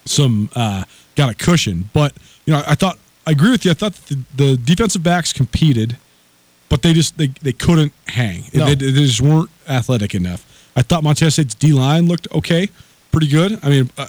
[0.04, 0.84] some, uh,
[1.16, 1.88] got a cushion.
[1.92, 2.12] But,
[2.46, 3.70] you know, I thought, I agree with you.
[3.70, 5.96] I thought the, the defensive backs competed,
[6.68, 8.44] but they just, they, they couldn't hang.
[8.52, 8.66] No.
[8.66, 10.46] They, they just weren't athletic enough.
[10.74, 12.70] I thought Montana State's D line looked okay
[13.12, 13.58] pretty good.
[13.62, 14.08] I mean, uh,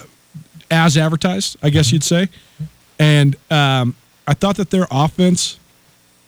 [0.70, 2.28] as advertised, I guess you'd say.
[2.98, 3.94] And um,
[4.26, 5.58] I thought that their offense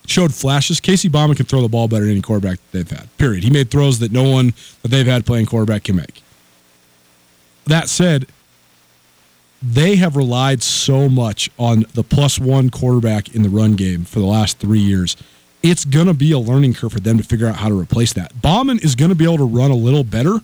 [0.06, 0.80] showed flashes.
[0.80, 3.14] Casey Bauman can throw the ball better than any quarterback they've had.
[3.16, 3.44] Period.
[3.44, 4.52] He made throws that no one
[4.82, 6.22] that they've had playing quarterback can make.
[7.66, 8.26] That said,
[9.62, 14.18] they have relied so much on the plus one quarterback in the run game for
[14.18, 15.16] the last three years.
[15.62, 18.12] It's going to be a learning curve for them to figure out how to replace
[18.12, 18.42] that.
[18.42, 20.40] Bauman is going to be able to run a little better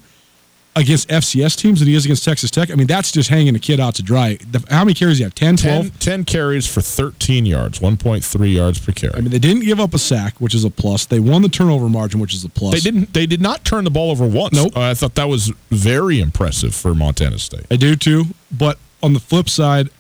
[0.77, 2.71] against FCS teams than he is against Texas Tech.
[2.71, 4.37] I mean, that's just hanging a kid out to dry.
[4.37, 5.35] The, how many carries do you have?
[5.35, 5.83] 10, 12?
[5.85, 9.15] 10, 10 carries for 13 yards, 1.3 yards per carry.
[9.15, 11.07] I mean, they didn't give up a sack, which is a plus.
[11.07, 12.75] They won the turnover margin, which is a plus.
[12.75, 13.13] They didn't.
[13.13, 14.55] They did not turn the ball over once.
[14.55, 14.77] Nope.
[14.77, 17.67] Uh, I thought that was very impressive for Montana State.
[17.71, 18.27] I do too.
[18.51, 19.91] But on the flip side,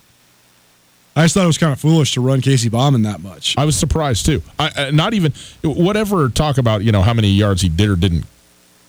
[1.16, 3.56] I just thought it was kind of foolish to run Casey Bauman that much.
[3.58, 4.42] I was surprised too.
[4.58, 7.96] I, uh, not even whatever talk about you know how many yards he did or
[7.96, 8.24] didn't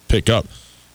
[0.07, 0.45] pick up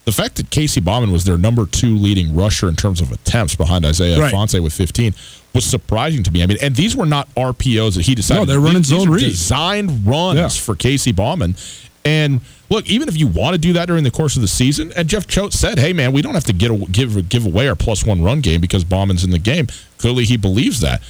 [0.06, 3.56] the fact that Casey Bauman was their number two leading rusher in terms of attempts
[3.56, 4.32] behind Isaiah right.
[4.32, 5.12] Ifanse with 15
[5.52, 6.44] was surprising to me.
[6.44, 8.40] I mean, and these were not RPOs that he decided.
[8.40, 10.48] No, they're running these, zone these designed runs yeah.
[10.48, 11.56] for Casey Bauman.
[12.04, 12.40] And
[12.70, 15.08] look, even if you want to do that during the course of the season, and
[15.08, 17.74] Jeff Choate said, "Hey, man, we don't have to get a, give give away our
[17.74, 19.66] plus one run game because Bauman's in the game."
[19.98, 21.02] Clearly, he believes that.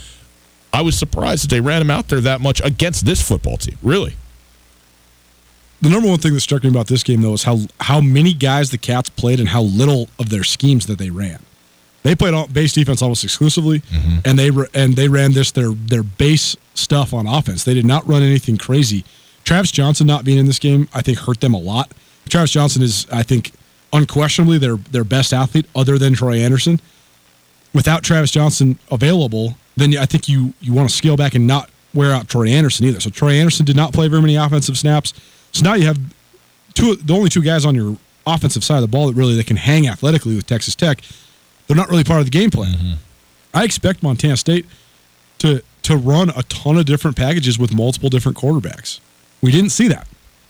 [0.73, 3.77] I was surprised that they ran him out there that much against this football team.
[3.83, 4.17] Really.
[5.83, 8.33] The number one thing that struck me about this game though is how how many
[8.33, 11.41] guys the Cats played and how little of their schemes that they ran.
[12.03, 14.19] They played all, base defense almost exclusively, mm-hmm.
[14.25, 17.65] and they and they ran this their their base stuff on offense.
[17.65, 19.05] They did not run anything crazy.
[19.45, 21.93] Travis Johnson not being in this game, I think, hurt them a lot.
[22.29, 23.53] Travis Johnson is, I think,
[23.93, 26.81] unquestionably their their best athlete other than Troy Andersen.
[27.75, 31.71] Without Travis Johnson available, then I think you you want to scale back and not
[31.93, 33.01] wear out Troy Andersen either.
[33.01, 35.13] So Troy Andersen did not play very many offensive snaps.
[35.57, 35.99] So now you have
[36.75, 37.97] two the only two guys on your
[38.27, 41.01] offensive side of the ball that really that can hang athletically with Texas Tech.
[41.67, 42.73] They're not really part of the game plan.
[42.75, 42.93] Mm-hmm.
[43.55, 44.67] I expect Montana State
[45.39, 49.01] to to run a ton of different packages with multiple different quarterbacks.
[49.41, 50.09] We didn't see that.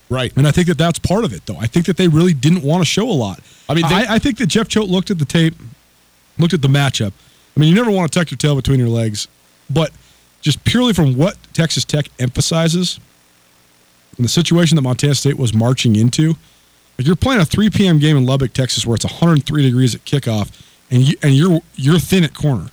[0.08, 0.32] Right.
[0.36, 1.56] And I think that that's part of it, though.
[1.58, 3.40] I think that they really didn't want to show a lot.
[3.68, 5.54] I mean, they- I, I think that Jeff Choate looked at the tape,
[6.38, 7.12] looked at the matchup.
[7.56, 9.26] I mean, you never want to tuck your tail between your legs,
[9.68, 9.90] but
[10.40, 13.00] just purely from what Texas Tech emphasizes
[14.16, 16.28] and the situation that Montana State was marching into,
[16.98, 17.98] like you're playing a 3 p.m.
[17.98, 20.50] game in Lubbock, Texas, where it's 103 degrees at kickoff,
[20.90, 22.68] and you, and you're you're thin at corner.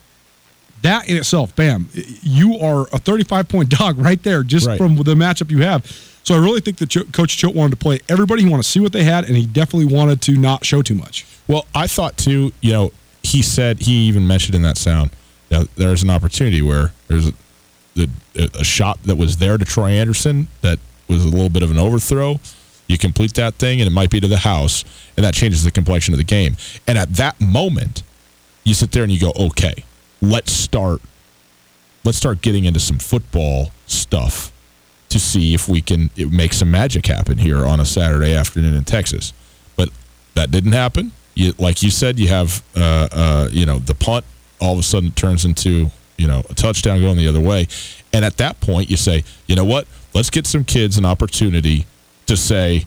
[0.82, 4.78] That in itself, bam, you are a 35 point dog right there just Right.
[4.78, 5.86] from the matchup you have.
[6.26, 8.44] So I really think that Cho- Coach Choate wanted to play everybody.
[8.44, 10.96] He wanted to see what they had, and he definitely wanted to not show too
[10.96, 11.26] much.
[11.48, 12.92] Well, I thought too, you know,
[13.24, 15.12] he said, he even mentioned in that sound
[15.50, 17.34] that there's an opportunity where there's a,
[18.36, 21.72] a, a shot that was there to Troy Andersen that was a little bit of
[21.72, 22.40] an overthrow.
[22.88, 24.84] You complete that thing, and it might be to the house,
[25.16, 26.58] and that changes the complexion of the game.
[26.86, 28.04] And at that moment,
[28.64, 29.84] you sit there and you go, okay,
[30.22, 31.02] let's start.
[32.04, 34.52] Let's start getting into some football stuff
[35.10, 38.84] to see if we can make some magic happen here on a Saturday afternoon in
[38.84, 39.32] Texas.
[39.76, 39.90] But
[40.34, 41.12] that didn't happen.
[41.36, 44.26] You, like you said, you have uh, uh, you know the punt
[44.60, 47.68] all of a sudden turns into you know a touchdown going the other way,
[48.12, 49.88] and at that point you say, you know what?
[50.14, 51.86] Let's get some kids an opportunity
[52.28, 52.86] to say,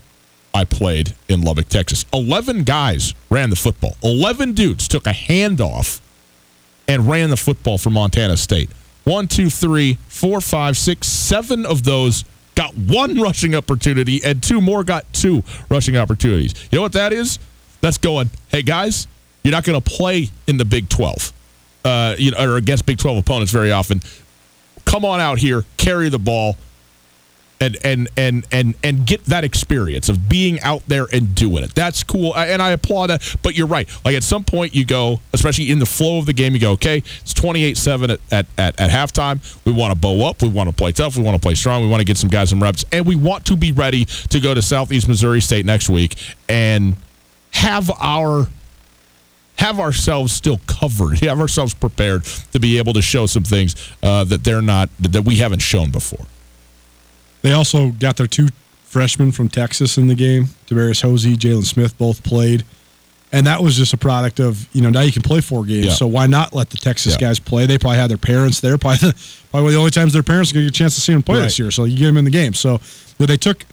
[0.55, 2.07] I played in Lubbock, Texas.
[2.13, 3.97] Eleven guys ran the football.
[4.03, 6.01] Eleven dudes took a handoff
[6.89, 8.71] and ran the football for Montana State.
[9.05, 12.25] One, two, three, four, five, six, seven of those
[12.55, 16.55] got one rushing opportunity, and two more got two rushing opportunities.
[16.71, 17.39] You know what that is?
[17.81, 19.07] That's going, hey guys,
[19.45, 21.33] you're not going to play in the Big 12,
[21.85, 24.01] uh, you know, or against Big 12 opponents very often.
[24.87, 26.57] Come on out here, carry the ball,
[27.61, 31.75] and and and and and get that experience of being out there and doing it.
[31.75, 33.37] That's cool, and I applaud that.
[33.43, 33.89] But you're right.
[34.05, 36.73] Like at some point, you go, especially in the flow of the game, you go,
[36.73, 39.41] okay, it's 28-7 at at at, halftime.
[39.65, 40.43] We want to bow up.
[40.43, 41.17] We want to play tough.
[41.17, 41.83] We want to play strong.
[41.83, 44.41] We want to get some guys some reps, and we want to be ready to
[44.41, 46.17] go to Southeast Missouri State next week
[46.49, 46.97] and
[47.53, 48.49] have our
[49.57, 54.25] have ourselves still covered, have ourselves prepared to be able to show some things uh,
[54.25, 56.27] that they're not that we haven't shown before.
[57.47, 58.49] They also got their two
[58.83, 60.47] freshmen from Texas in the game.
[60.67, 62.65] Tavarius Hosey, Jalen Smith both played.
[63.31, 65.87] And that was just a product of, you know, now you can play four games.
[65.87, 65.93] Yeah.
[65.93, 67.29] So why not let the Texas Yeah.
[67.29, 67.67] guys play?
[67.67, 68.77] They probably had their parents there.
[68.79, 69.13] Probably,
[69.53, 71.71] probably the only times their parents get a chance to see them play this year.
[71.71, 72.53] So you get them in the game.
[72.53, 72.81] So
[73.17, 73.65] but they took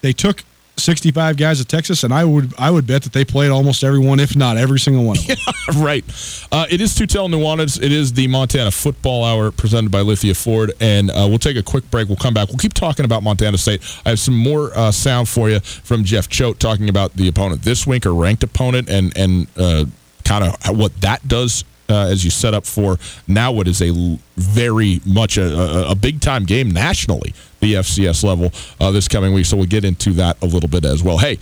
[0.00, 0.42] they took
[0.78, 4.20] 65 guys at Texas, and I would I would bet that they played almost everyone,
[4.20, 5.36] if not every single one of them.
[5.76, 6.04] right.
[6.50, 7.82] Uh, it is Tutel Nuanez.
[7.82, 10.72] It is the Montana Football Hour presented by Lithia Ford.
[10.80, 12.08] And uh, we'll take a quick break.
[12.08, 12.48] We'll come back.
[12.48, 13.82] We'll keep talking about Montana State.
[14.04, 17.62] I have some more uh, sound for you from Jeff Choate talking about the opponent
[17.62, 19.84] this week, a ranked opponent, and, and uh,
[20.24, 21.64] kind of what that does.
[21.90, 25.94] Uh, as you set up for now, what is a very much a, a, a
[25.94, 29.46] big time game nationally, the FCS level uh, this coming week.
[29.46, 31.18] So we'll get into that a little bit as well.
[31.18, 31.36] Hey,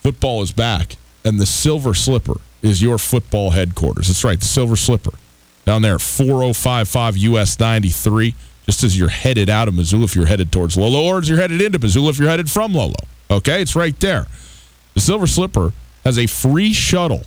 [0.00, 4.08] football is back, and the Silver Slipper is your football headquarters.
[4.08, 5.12] That's right, the Silver Slipper
[5.64, 8.34] down there at 4055 US 93.
[8.64, 11.38] Just as you're headed out of Missoula, if you're headed towards Lolo, or as you're
[11.38, 12.94] headed into Missoula, if you're headed from Lolo.
[13.30, 14.26] Okay, it's right there.
[14.94, 15.72] The Silver Slipper
[16.04, 17.22] has a free shuttle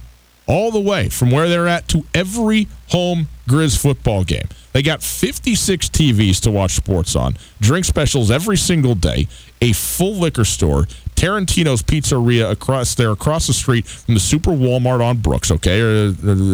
[0.51, 4.49] all the way from where they're at to every home Grizz football game.
[4.73, 9.27] They got 56 TVs to watch sports on, drink specials every single day,
[9.61, 10.83] a full liquor store,
[11.15, 16.11] Tarantino's Pizzeria across there, across the street from the Super Walmart on Brooks, okay, uh,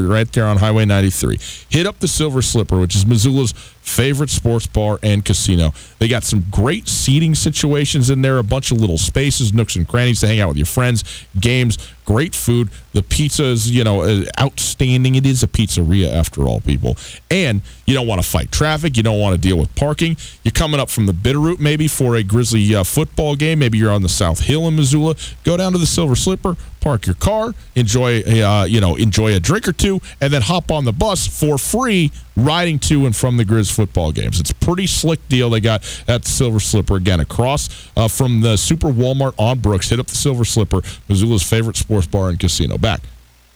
[0.08, 1.40] right there on Highway 93.
[1.70, 3.54] Hit up the Silver Slipper, which is Missoula's
[3.88, 5.74] favorite sports bar and casino.
[6.00, 9.88] They got some great seating situations in there, a bunch of little spaces, nooks and
[9.88, 11.04] crannies to hang out with your friends,
[11.40, 12.70] games, great food.
[12.94, 15.16] The pizza is, you know, uh, outstanding.
[15.16, 16.98] It is a pizzeria after all, people.
[17.30, 18.98] And you don't want to fight traffic.
[18.98, 20.18] You don't want to deal with parking.
[20.44, 23.60] You're coming up from the Bitterroot maybe for a Grizzly uh, football game.
[23.60, 25.16] Maybe you're on the South Hill in Missoula.
[25.44, 26.56] Go down to the Silver Slipper,
[26.88, 30.42] park your car, enjoy a, uh, you know enjoy a drink or two, and then
[30.42, 34.40] hop on the bus for free riding to and from the Grizz football games.
[34.40, 38.40] It's a pretty slick deal they got at the Silver Slipper again across uh, from
[38.40, 39.90] the Super Walmart on Brooks.
[39.90, 42.78] Hit up the Silver Slipper, Missoula's favorite sports bar and casino.
[42.78, 43.02] Back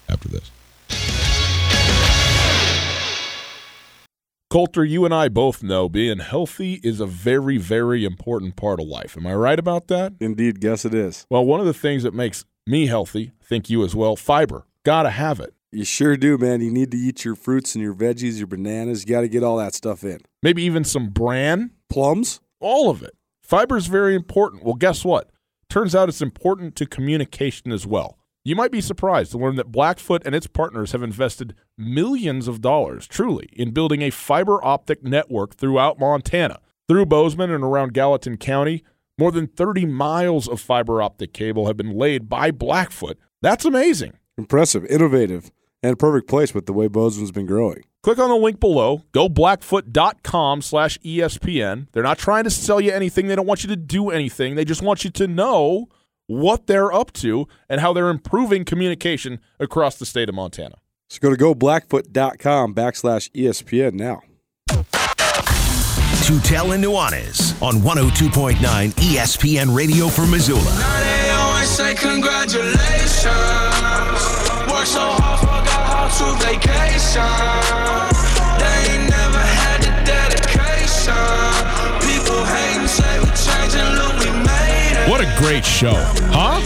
[0.10, 0.52] after this.
[4.52, 8.88] Colter, you and I both know being healthy is a very, very important part of
[8.88, 9.16] life.
[9.16, 10.12] Am I right about that?
[10.20, 11.26] Indeed, guess it is.
[11.30, 14.66] Well, one of the things that makes me healthy, think you as well, fiber.
[14.84, 15.54] Gotta have it.
[15.74, 16.60] You sure do, man.
[16.60, 19.06] You need to eat your fruits and your veggies, your bananas.
[19.06, 20.20] You got to get all that stuff in.
[20.44, 21.72] Maybe even some bran.
[21.90, 22.42] Plums?
[22.60, 23.16] All of it.
[23.42, 24.64] Fiber is very important.
[24.64, 25.30] Well, guess what?
[25.70, 28.18] Turns out it's important to communication as well.
[28.44, 32.60] You might be surprised to learn that Blackfoot and its partners have invested millions of
[32.60, 36.60] dollars, truly, in building a fiber optic network throughout Montana.
[36.90, 38.84] Through Bozeman and around Gallatin County,
[39.22, 43.20] more than 30 miles of fiber optic cable have been laid by Blackfoot.
[43.44, 44.14] That's amazing.
[44.36, 45.52] Impressive, innovative,
[45.84, 47.84] and a perfect place with the way Bozeman's been growing.
[48.02, 49.04] Click on the link below.
[49.12, 51.86] Go blackfoot.com slash ESPN.
[51.92, 53.28] They're not trying to sell you anything.
[53.28, 54.56] They don't want you to do anything.
[54.56, 55.88] They just want you to know
[56.26, 60.78] what they're up to and how they're improving communication across the state of Montana.
[61.10, 64.24] So go to goblackfoot.com backslash ESPN now.
[66.22, 68.56] Tutel and Nuanez on 102.9
[68.94, 70.62] ESPN Radio for Missoula.
[70.62, 73.26] Now they always say congratulations.
[74.70, 77.26] Work so hard, forgot how to vacation.
[78.62, 81.18] They ain't never had the dedication.
[82.06, 82.46] People
[82.88, 85.10] say we changing, look, we made it.
[85.10, 85.96] What a great show,
[86.32, 86.62] huh?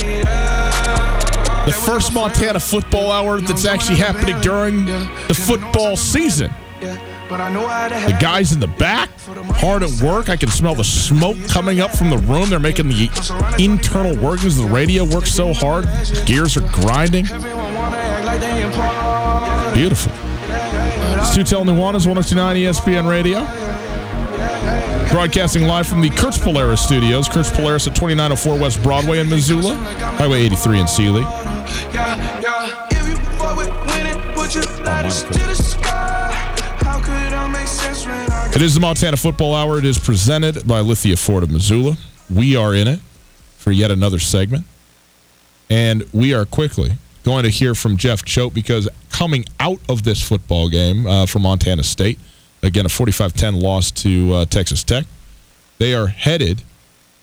[1.65, 6.51] The first Montana football hour that's actually happening during the football season.
[7.27, 9.09] But I know how to The guys in the back,
[9.55, 10.29] hard at work.
[10.29, 12.49] I can smell the smoke coming up from the room.
[12.49, 13.09] They're making the
[13.57, 15.85] internal workings of the radio work so hard.
[16.25, 17.25] Gears are grinding.
[19.73, 20.11] Beautiful.
[21.17, 23.45] It's Tutel Nuanez, 1029 ESPN Radio.
[25.09, 27.27] Broadcasting live from the Kurtz Polaris studios.
[27.27, 29.75] Kurtz Polaris at 2904 West Broadway in Missoula.
[30.17, 31.21] Highway 83 in Seeley.
[31.91, 32.85] Yeah,
[37.87, 39.77] It is the Montana Football Hour.
[39.77, 41.97] It is presented by Lithia Ford of Missoula.
[42.33, 42.99] We are in it
[43.57, 44.65] for yet another segment.
[45.69, 50.21] And we are quickly going to hear from Jeff Choate because coming out of this
[50.27, 52.17] football game uh, from Montana State,
[52.63, 55.05] again, a 45 10 loss to uh, Texas Tech,
[55.77, 56.63] they are headed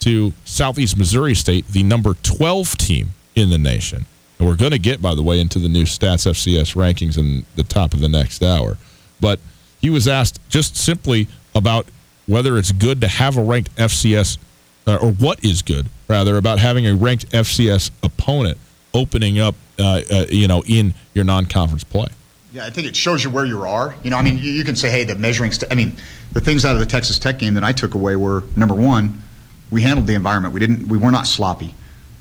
[0.01, 4.07] to Southeast Missouri State, the number 12 team in the nation.
[4.39, 7.47] And we're going to get, by the way, into the new Stats FCS rankings in
[7.57, 8.77] the top of the next hour.
[9.21, 9.41] But
[9.83, 11.87] he was asked just simply about
[12.26, 14.39] whether it's good to have a ranked FCS,
[14.87, 18.57] uh, or what is good, rather, about having a ranked FCS opponent
[18.95, 22.07] opening up, uh, uh, you know, in your non-conference play.
[22.53, 23.95] Yeah, I think it shows you where you are.
[24.03, 25.53] You know, I mean, you, you can say, hey, the measuring.
[25.53, 25.97] St- I mean,
[26.33, 29.22] the things out of the Texas Tech game that I took away were number one,
[29.70, 30.53] we handled the environment.
[30.53, 30.87] We didn't.
[30.87, 31.74] We were not sloppy.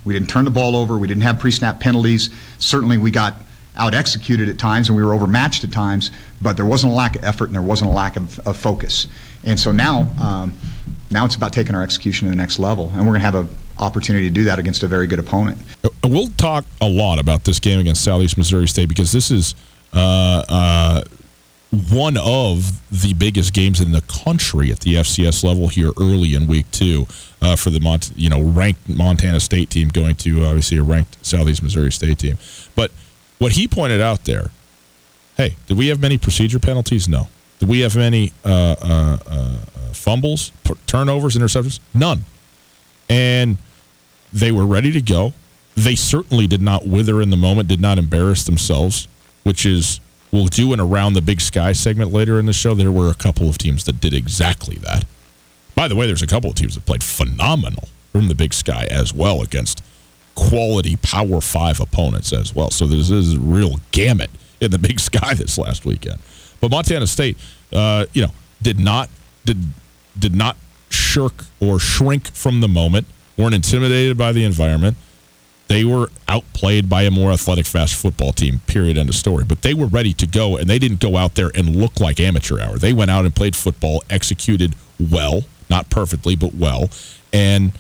[0.06, 0.98] We didn't turn the ball over.
[0.98, 2.30] We didn't have pre-snap penalties.
[2.60, 3.36] Certainly, we got
[3.78, 6.12] out executed at times and we were overmatched at times.
[6.42, 9.08] But there wasn't a lack of effort and there wasn't a lack of, of focus.
[9.44, 10.54] And so now, um,
[11.10, 13.36] now it's about taking our execution to the next level, and we're going to have
[13.36, 13.50] an
[13.80, 15.58] opportunity to do that against a very good opponent.
[15.84, 19.56] Uh, We'll talk a lot about this game against Southeast Missouri State because this is
[19.94, 21.02] uh, uh,
[21.92, 26.48] one of the biggest games in the country at the FCS level here early in
[26.48, 27.06] week two
[27.42, 31.24] uh, for the Mont- you know ranked Montana State team going to obviously a ranked
[31.26, 32.38] Southeast Missouri State team.
[32.76, 32.92] But
[33.42, 34.52] what he pointed out there,
[35.36, 37.10] hey, did we have many procedure penalties?
[37.10, 37.28] No.
[37.58, 39.58] Did we have many uh, uh, uh,
[39.94, 41.80] fumbles, p- turnovers, interceptions?
[41.92, 42.26] None.
[43.10, 43.58] And
[44.32, 45.34] they were ready to go.
[45.74, 49.08] They certainly did not wither in the moment, did not embarrass themselves,
[49.42, 50.00] which is
[50.32, 52.76] we'll do an around the big sky segment later in the show.
[52.76, 55.04] There were a couple of teams that did exactly that.
[55.74, 58.86] By the way, there's a couple of teams that played phenomenal from the big sky
[58.92, 59.84] as well against
[60.36, 62.70] quality Power Five opponents as well.
[62.72, 64.30] So this is a real gamut
[64.60, 66.20] in the big sky this last weekend.
[66.60, 67.38] But Montana State,
[67.74, 69.10] uh, you know, did not
[69.46, 69.58] did
[70.18, 70.58] did not
[70.90, 73.08] shirk or shrink from the moment.
[73.38, 74.98] weren't intimidated by the environment.
[75.68, 78.60] They were outplayed by a more athletic, fast football team.
[78.68, 78.98] Period.
[78.98, 79.46] End of story.
[79.46, 82.20] But they were ready to go, and they didn't go out there and look like
[82.20, 82.78] amateur hour.
[82.78, 86.90] They went out and played football, executed well, not perfectly, but well,
[87.32, 87.72] and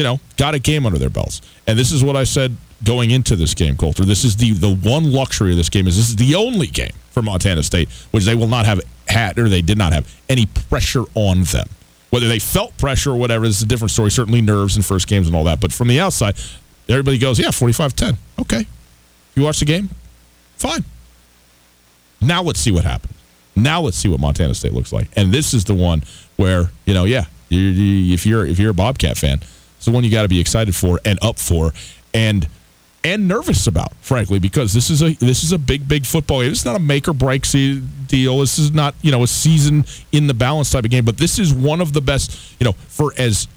[0.00, 1.42] you know, got a game under their belts.
[1.66, 4.06] And this is what I said going into this game, Colter.
[4.06, 6.92] This is the the one luxury of this game is this is the only game
[7.10, 10.46] for Montana State which they will not have had or they did not have any
[10.46, 11.68] pressure on them.
[12.08, 14.10] Whether they felt pressure or whatever, this is a different story.
[14.10, 15.60] Certainly nerves in first games and all that.
[15.60, 16.34] But from the outside,
[16.88, 18.16] everybody goes, yeah, 45-10.
[18.40, 18.66] Okay.
[19.34, 19.90] You watch the game?
[20.56, 20.82] Fine.
[22.22, 23.12] Now let's see what happens.
[23.54, 25.08] Now let's see what Montana State looks like.
[25.14, 26.04] And this is the one
[26.36, 29.40] where, you know, yeah, you, you, if you're if you're a Bobcat fan,
[29.80, 31.72] it's the one you got to be excited for and up for.
[32.12, 32.46] And
[33.02, 36.50] and nervous about, frankly, because this is a this is a big, big football game.
[36.50, 38.40] It's not a make or break deal.
[38.40, 41.06] This is not you know a season in the balance type of game.
[41.06, 43.48] But this is one of the best, you know, for as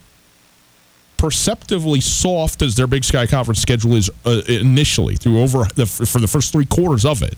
[1.17, 6.19] perceptively soft as their Big Sky Conference schedule is uh, initially through over the, for
[6.19, 7.35] the first three quarters of it.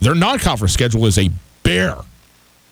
[0.00, 1.30] Their non-conference schedule is a
[1.64, 1.96] bear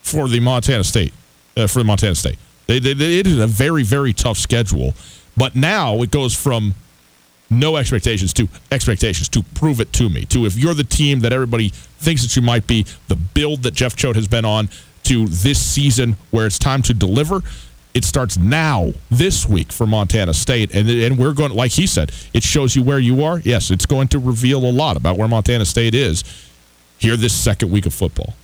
[0.02, 1.12] for the Montana State
[1.56, 2.38] uh, for the Montana State.
[2.66, 4.94] They, they, they, it is a very, very tough schedule.
[5.36, 6.74] But now it goes from
[7.50, 10.24] no expectations to expectations to prove it to me.
[10.26, 13.74] To if you're the team that everybody thinks that you might be, the build that
[13.74, 14.68] Jeff Choate has been on
[15.04, 17.42] to this season where it's time to deliver.
[17.94, 22.10] It starts now this week for Montana State, and and we're going like he said,
[22.32, 23.40] it shows you where you are.
[23.40, 26.24] Yes, it's going to reveal a lot about where Montana State is
[26.98, 28.34] here this second week of football.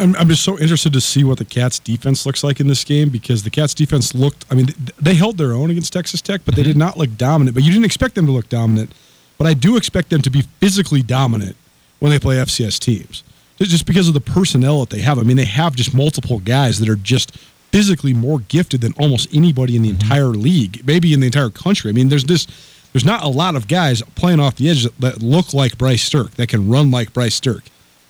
[0.00, 2.84] I'm, I'm just so interested to see what the Cats defense looks like in this
[2.84, 4.68] game because the Cats defense looked, I mean,
[5.00, 6.80] they held their own against Texas Tech, but they did mm-hmm.
[6.80, 7.54] not look dominant.
[7.54, 8.92] But you didn't expect them to look dominant.
[9.38, 11.56] But I do expect them to be physically dominant
[11.98, 13.24] when they play FCS teams.
[13.58, 15.18] Just because of the personnel that they have.
[15.18, 17.36] I mean, they have just multiple guys that are just
[17.70, 20.02] physically more gifted than almost anybody in the mm-hmm.
[20.02, 21.90] entire league, maybe in the entire country.
[21.90, 22.46] I mean, there's this
[22.92, 26.32] there's not a lot of guys playing off the edge that, look like Bryce Sterk,
[26.32, 27.62] that can run like Bryce Sterk.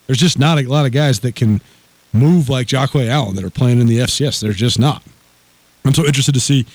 [0.06, 1.60] There's just not a lot of guys that can
[2.12, 4.40] move like Jacque Allen that are playing in the FCS.
[4.40, 5.02] They're just not.
[5.84, 6.66] I'm so interested to see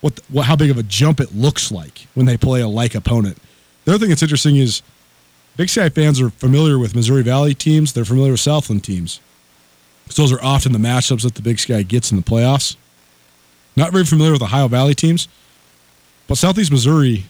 [0.00, 2.94] what, what how big of a jump it looks like when they play a like
[2.94, 3.38] opponent.
[3.84, 4.82] The other thing that's interesting is
[5.56, 7.92] Big Sky fans are familiar with Missouri Valley teams.
[7.92, 9.20] They're familiar with Southland teams.
[10.08, 12.76] So those are often the matchups that the Big Sky gets in the playoffs.
[13.76, 15.28] Not very familiar with Ohio Valley teams,
[16.26, 17.24] but Southeast Missouri,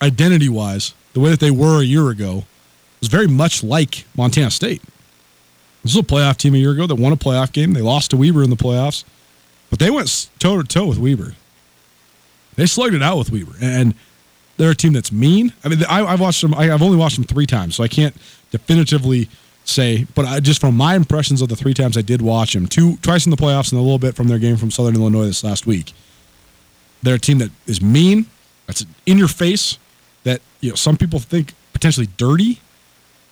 [0.00, 2.44] identity wise, the way that they were a year ago,
[3.00, 4.82] was very much like Montana State.
[5.82, 7.72] This was a playoff team a year ago that won a playoff game.
[7.72, 9.04] They lost to Weber in the playoffs,
[9.70, 11.34] but they went toe to toe with Weber.
[12.54, 13.94] They slugged it out with Weber, and
[14.56, 15.52] they're a team that's mean.
[15.64, 16.54] I mean, I, have watched them.
[16.54, 18.14] I, have only watched them three times, so I can't
[18.50, 19.28] definitively
[19.64, 20.06] say.
[20.14, 22.96] But I, just from my impressions of the three times I did watch them, two
[22.98, 25.42] twice in the playoffs and a little bit from their game from Southern Illinois this
[25.42, 25.92] last week.
[27.02, 28.26] They're a team that is mean.
[28.66, 29.78] That's in your face.
[30.22, 32.60] That you know some people think potentially dirty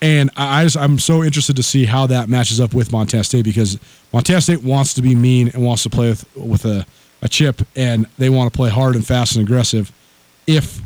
[0.01, 3.45] and I just, I'm so interested to see how that matches up with Montana State
[3.45, 3.79] because
[4.11, 6.85] Montana State wants to be mean and wants to play with with a,
[7.21, 9.91] a chip, and they want to play hard and fast and aggressive.
[10.47, 10.81] If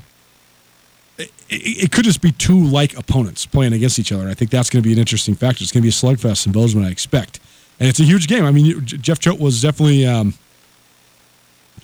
[1.18, 4.70] it, it could just be two like opponents playing against each other, I think that's
[4.70, 5.63] going to be an interesting factor.
[5.63, 7.39] It's going to be a slugfest in Bozeman, I expect,
[7.80, 8.43] and it's a huge game.
[8.43, 10.05] I mean, Jeff Choate was definitely.
[10.05, 10.34] Um,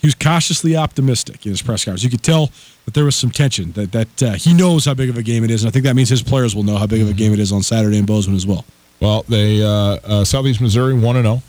[0.01, 2.03] he was cautiously optimistic in his press conference.
[2.03, 2.49] You could tell
[2.85, 5.43] that there was some tension, that that uh, he knows how big of a game
[5.43, 7.13] it is, and I think that means his players will know how big of a
[7.13, 8.65] game it is on Saturday in Bozeman as well.
[8.99, 11.43] Well, they uh, uh, Southeast Missouri one and zero, oh,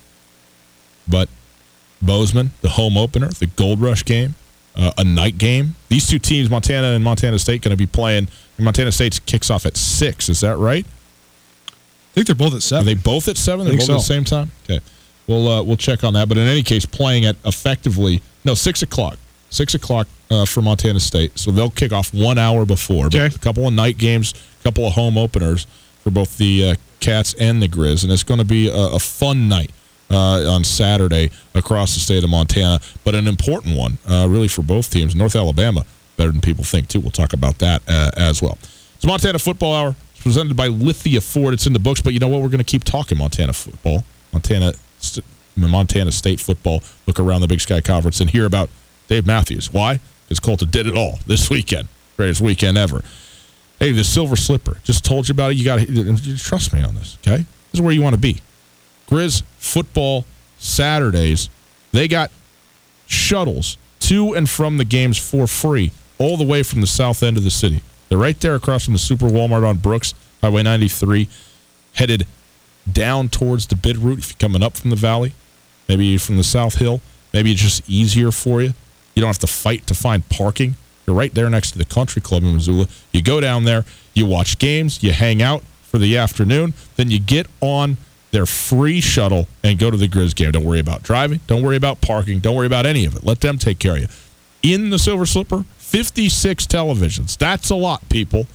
[1.09, 1.29] but
[2.03, 4.35] Bozeman, the home opener, the Gold Rush game,
[4.77, 5.77] uh, a night game.
[5.89, 8.29] These two teams, Montana and Montana State, going to be playing.
[8.59, 10.29] Montana State kicks off at six.
[10.29, 10.87] Is that right?
[10.87, 12.87] I think they're both at seven.
[12.87, 13.67] Are they both at seven?
[13.67, 13.95] They're both so.
[13.95, 14.51] at the same time.
[14.65, 14.81] Okay,
[15.27, 16.29] we'll uh, we'll check on that.
[16.29, 19.19] But in any case, playing at effectively no six o'clock.
[19.51, 23.07] Six o'clock uh, for Montana State, so they'll kick off one hour before.
[23.07, 23.27] Okay.
[23.27, 25.67] a couple of night games, a couple of home openers
[26.03, 28.99] for both the uh, Cats and the Grizz, and it's going to be a, a
[28.99, 29.71] fun night.
[30.11, 34.61] Uh, on Saturday across the state of Montana, but an important one, uh, really, for
[34.61, 35.15] both teams.
[35.15, 35.87] North Alabama,
[36.19, 37.01] better than people think, too.
[37.01, 38.59] We'll talk about that uh, as well.
[38.97, 39.97] It's Montana Football Hour.
[40.13, 41.55] It's presented by Lithia Ford.
[41.55, 42.43] It's in the books, but you know what?
[42.43, 44.05] We're going to keep talking Montana football,
[44.35, 44.75] Montana
[45.57, 48.71] Montana State football, look around the Big Sky Conference, and hear about
[49.09, 49.73] Dave Matthews.
[49.73, 50.01] Why?
[50.25, 51.89] Because Colter did it all this weekend.
[52.17, 53.03] Greatest weekend ever.
[53.79, 54.79] Hey, the Silver Slipper.
[54.85, 55.57] Just told you about it.
[55.57, 57.39] You got to trust me on this, okay?
[57.39, 58.41] This is where you want to be.
[59.09, 60.25] Grizz football
[60.59, 61.51] Saturdays.
[61.91, 62.31] They got
[63.07, 67.37] shuttles to and from the games for free all the way from the south end
[67.37, 67.83] of the city.
[68.09, 71.29] They're right there across from the Super Walmart on Brooks, Highway 93,
[71.95, 72.27] headed
[72.91, 75.35] down towards the Bitterroot if you're coming up from the valley
[75.89, 77.01] maybe from the South Hill.
[77.33, 78.73] Maybe it's just easier for you.
[79.15, 80.77] You don't have to fight to find parking.
[81.07, 82.89] You're right there next to the country club in Missoula.
[83.13, 87.19] You go down there, you watch games, you hang out for the afternoon, then you
[87.19, 87.99] get on
[88.31, 90.53] their free shuttle and go to the Grizz game.
[90.53, 91.41] Don't worry about driving.
[91.47, 92.41] Don't worry about parking.
[92.41, 93.25] Don't worry about any of it.
[93.25, 94.09] Let them take care of you.
[94.63, 97.37] in the Silver Slipper, 56 televisions.
[97.37, 98.47] That's a lot, people.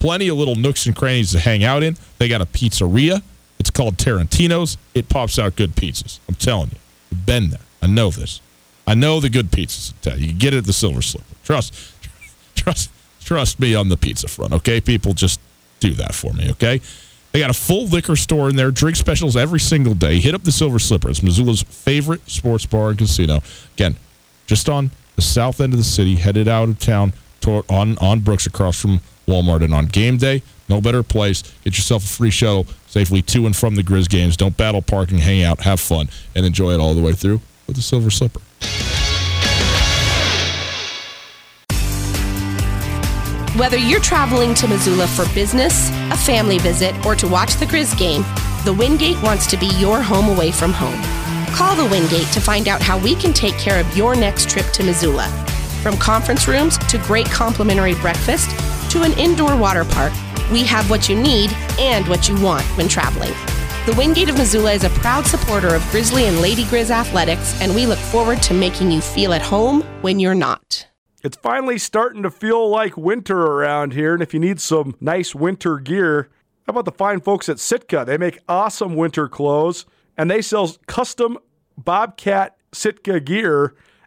[0.00, 1.96] Plenty of little nooks and crannies to hang out in.
[2.18, 3.22] They got a pizzeria.
[3.64, 4.76] It's called Tarantino's.
[4.92, 6.18] It pops out good pizzas.
[6.28, 6.76] I'm telling you.
[7.10, 7.60] I've been there.
[7.80, 8.42] I know this.
[8.86, 9.94] I know the good pizzas.
[10.20, 11.24] You can get it at the Silver Slipper.
[11.44, 11.72] Trust,
[12.54, 12.90] trust,
[13.22, 14.52] trust me on the pizza front.
[14.52, 15.40] Okay, people, just
[15.80, 16.50] do that for me.
[16.50, 16.82] Okay.
[17.32, 20.20] They got a full liquor store in there, drink specials every single day.
[20.20, 21.08] Hit up the Silver Slipper.
[21.08, 23.40] It's Missoula's favorite sports bar and casino.
[23.76, 23.96] Again,
[24.46, 28.20] just on the south end of the city, headed out of town toward, on on
[28.20, 29.64] Brooks across from Walmart.
[29.64, 31.42] And on game day, no better place.
[31.64, 34.36] Get yourself a free shuttle safely to and from the Grizz games.
[34.36, 37.76] Don't battle parking, hang out, have fun, and enjoy it all the way through with
[37.76, 38.40] the Silver Slipper.
[43.56, 47.96] Whether you're traveling to Missoula for business, a family visit, or to watch the Grizz
[47.96, 48.24] game,
[48.64, 51.00] the Wingate wants to be your home away from home.
[51.54, 54.66] Call the Wingate to find out how we can take care of your next trip
[54.72, 55.28] to Missoula.
[55.84, 58.50] From conference rooms to great complimentary breakfast
[58.90, 60.12] to an indoor water park,
[60.50, 63.32] we have what you need and what you want when traveling.
[63.86, 67.74] The Wingate of Missoula is a proud supporter of Grizzly and Lady Grizz athletics, and
[67.74, 70.86] we look forward to making you feel at home when you're not.
[71.22, 75.34] It's finally starting to feel like winter around here, and if you need some nice
[75.34, 76.30] winter gear,
[76.66, 78.04] how about the fine folks at Sitka?
[78.06, 79.84] They make awesome winter clothes,
[80.16, 81.38] and they sell custom
[81.76, 83.74] Bobcat Sitka gear